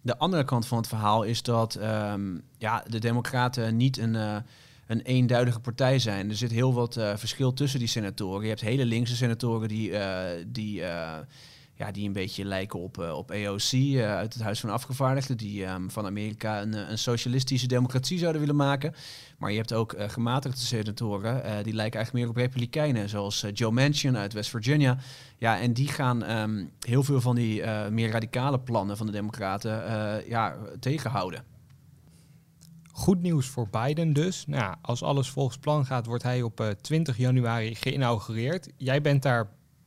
de 0.00 0.18
andere 0.18 0.44
kant 0.44 0.66
van 0.66 0.78
het 0.78 0.88
verhaal 0.88 1.22
is 1.22 1.42
dat 1.42 1.78
ja, 2.58 2.84
de 2.88 2.98
Democraten 2.98 3.76
niet 3.76 3.98
een 3.98 4.44
een 4.92 5.00
eenduidige 5.00 5.60
partij 5.60 5.98
zijn. 5.98 6.28
Er 6.28 6.36
zit 6.36 6.50
heel 6.50 6.74
wat 6.74 6.96
uh, 6.96 7.16
verschil 7.16 7.52
tussen 7.52 7.78
die 7.78 7.88
senatoren. 7.88 8.42
Je 8.42 8.48
hebt 8.48 8.60
hele 8.60 8.84
linkse 8.84 9.16
senatoren 9.16 9.68
die, 9.68 9.90
uh, 9.90 10.22
die, 10.46 10.82
ja, 11.82 11.92
die 11.92 12.06
een 12.06 12.12
beetje 12.12 12.44
lijken 12.44 12.80
op, 12.80 12.98
op 12.98 13.30
AOC 13.30 14.00
uit 14.00 14.34
het 14.34 14.42
Huis 14.42 14.60
van 14.60 14.70
Afgevaardigden, 14.70 15.36
die 15.36 15.66
um, 15.66 15.90
van 15.90 16.06
Amerika 16.06 16.62
een, 16.62 16.90
een, 16.90 16.98
socialistische 16.98 17.66
democratie 17.66 18.18
zouden 18.18 18.40
willen 18.40 18.56
maken. 18.56 18.94
Maar 19.38 19.50
je 19.50 19.56
hebt 19.56 19.72
ook 19.72 19.94
gematigde 19.98 20.60
senatoren, 20.60 21.64
die 21.64 21.74
lijken 21.74 21.98
eigenlijk 21.98 22.12
meer 22.12 22.28
op 22.28 22.36
republikeinen, 22.36 23.08
zoals 23.08 23.46
Joe 23.52 23.72
Manchin 23.72 24.16
uit 24.16 24.32
West 24.32 24.50
Virginia. 24.50 24.98
Ja, 25.38 25.60
en 25.60 25.72
die 25.72 25.88
gaan 25.88 26.30
um, 26.30 26.70
heel 26.80 27.02
veel 27.02 27.20
van 27.20 27.34
die 27.34 27.62
meer 27.90 28.10
radicale 28.10 28.60
plannen 28.60 28.96
van 28.96 29.06
de 29.06 29.12
democraten 29.12 29.72
ja, 30.28 30.56
tegenhouden. 30.80 31.44
Goed 32.92 33.22
nieuws 33.22 33.46
voor 33.46 33.68
Biden 33.68 34.12
dus. 34.12 34.46
Nou 34.46 34.76
als 34.82 35.02
alles 35.02 35.30
volgens 35.30 35.58
plan 35.58 35.86
gaat, 35.86 36.06
wordt 36.06 36.22
hij 36.22 36.42
op 36.42 36.60
uh, 36.60 36.70
eh, 36.70 36.76
20 36.76 37.16
januari 37.16 37.74
geïnaugureerd. 37.74 38.68
Jij 38.76 39.00
bent 39.00 39.22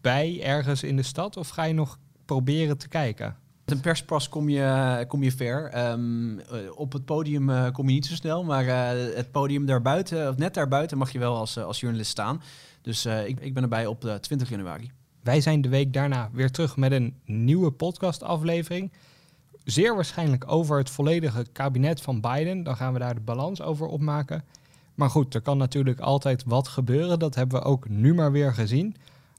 daarbij 0.06 0.44
ergens 0.44 0.84
in 0.84 0.96
de 0.96 1.04
stad 1.04 1.38
of 1.38 1.50
ga 1.50 1.64
je 1.64 1.74
nog 1.74 2.00
proberen 2.26 2.78
te 2.78 2.88
kijken? 2.88 3.36
Met 3.66 3.76
een 3.76 3.82
perspas 3.82 4.30
kom 4.30 4.50
je, 4.50 5.06
kom 5.08 5.24
je 5.24 5.32
ver. 5.32 5.90
Um, 5.92 6.42
op 6.76 6.94
het 6.94 7.06
podium 7.06 7.50
uh, 7.50 7.72
kom 7.72 7.88
je 7.88 7.94
niet 7.94 8.06
zo 8.06 8.16
snel, 8.16 8.44
maar 8.44 8.66
uh, 8.66 9.16
het 9.16 9.32
podium 9.32 9.66
daarbuiten, 9.66 10.30
of 10.30 10.38
net 10.38 10.54
daarbuiten, 10.54 10.98
mag 10.98 11.12
je 11.12 11.20
wel 11.20 11.36
als, 11.36 11.58
als 11.58 11.80
journalist 11.80 12.12
staan. 12.12 12.42
Dus 12.82 13.06
ik, 13.06 13.40
ik 13.40 13.54
ben 13.54 13.64
erbij 13.64 13.86
op 13.86 14.18
20 14.22 14.50
januari. 14.50 14.92
Wij 15.24 15.42
zijn 15.42 15.62
de 15.62 15.70
week 15.70 15.94
daarna 15.94 16.30
weer 16.34 16.52
terug 16.52 16.78
met 16.78 16.92
een 16.92 17.16
nieuwe 17.26 17.72
podcastaflevering 17.72 18.92
zeer 19.64 19.96
waarschijnlijk 19.96 20.52
over 20.52 20.78
het 20.78 20.90
volledige 20.90 21.46
kabinet 21.52 22.02
van 22.02 22.22
Biden. 22.22 22.64
Dan 22.64 22.76
gaan 22.76 22.94
we 22.94 23.00
daar 23.00 23.16
de 23.16 23.22
balans 23.22 23.62
over 23.62 23.88
opmaken. 23.88 24.44
Maar 24.96 25.10
goed, 25.10 25.34
er 25.34 25.42
kan 25.42 25.58
natuurlijk 25.58 26.00
altijd 26.00 26.44
wat 26.46 26.68
gebeuren. 26.68 27.20
Dat 27.20 27.36
hebben 27.36 27.60
we 27.60 27.66
ook 27.66 27.90
nu 27.90 28.14
maar 28.14 28.32
weer 28.32 28.54
gezien. 28.54 28.96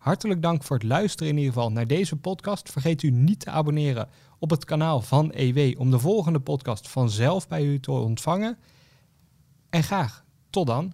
Hartelijk 0.06 0.42
dank 0.42 0.62
voor 0.62 0.76
het 0.76 0.86
luisteren 0.86 1.32
in 1.32 1.38
ieder 1.38 1.52
geval 1.52 1.72
naar 1.72 1.86
deze 1.86 2.16
podcast. 2.16 2.72
Vergeet 2.72 3.02
u 3.02 3.10
niet 3.10 3.40
te 3.40 3.50
abonneren 3.50 4.08
op 4.38 4.50
het 4.50 4.64
kanaal 4.64 5.00
van 5.00 5.32
EW 5.32 5.80
om 5.80 5.90
de 5.90 5.98
volgende 5.98 6.40
podcast 6.40 6.88
vanzelf 6.88 7.48
bij 7.48 7.64
u 7.64 7.80
te 7.80 7.90
ontvangen. 7.90 8.58
En 9.70 9.82
graag 9.82 10.24
tot 10.50 10.66
dan. 10.66 10.92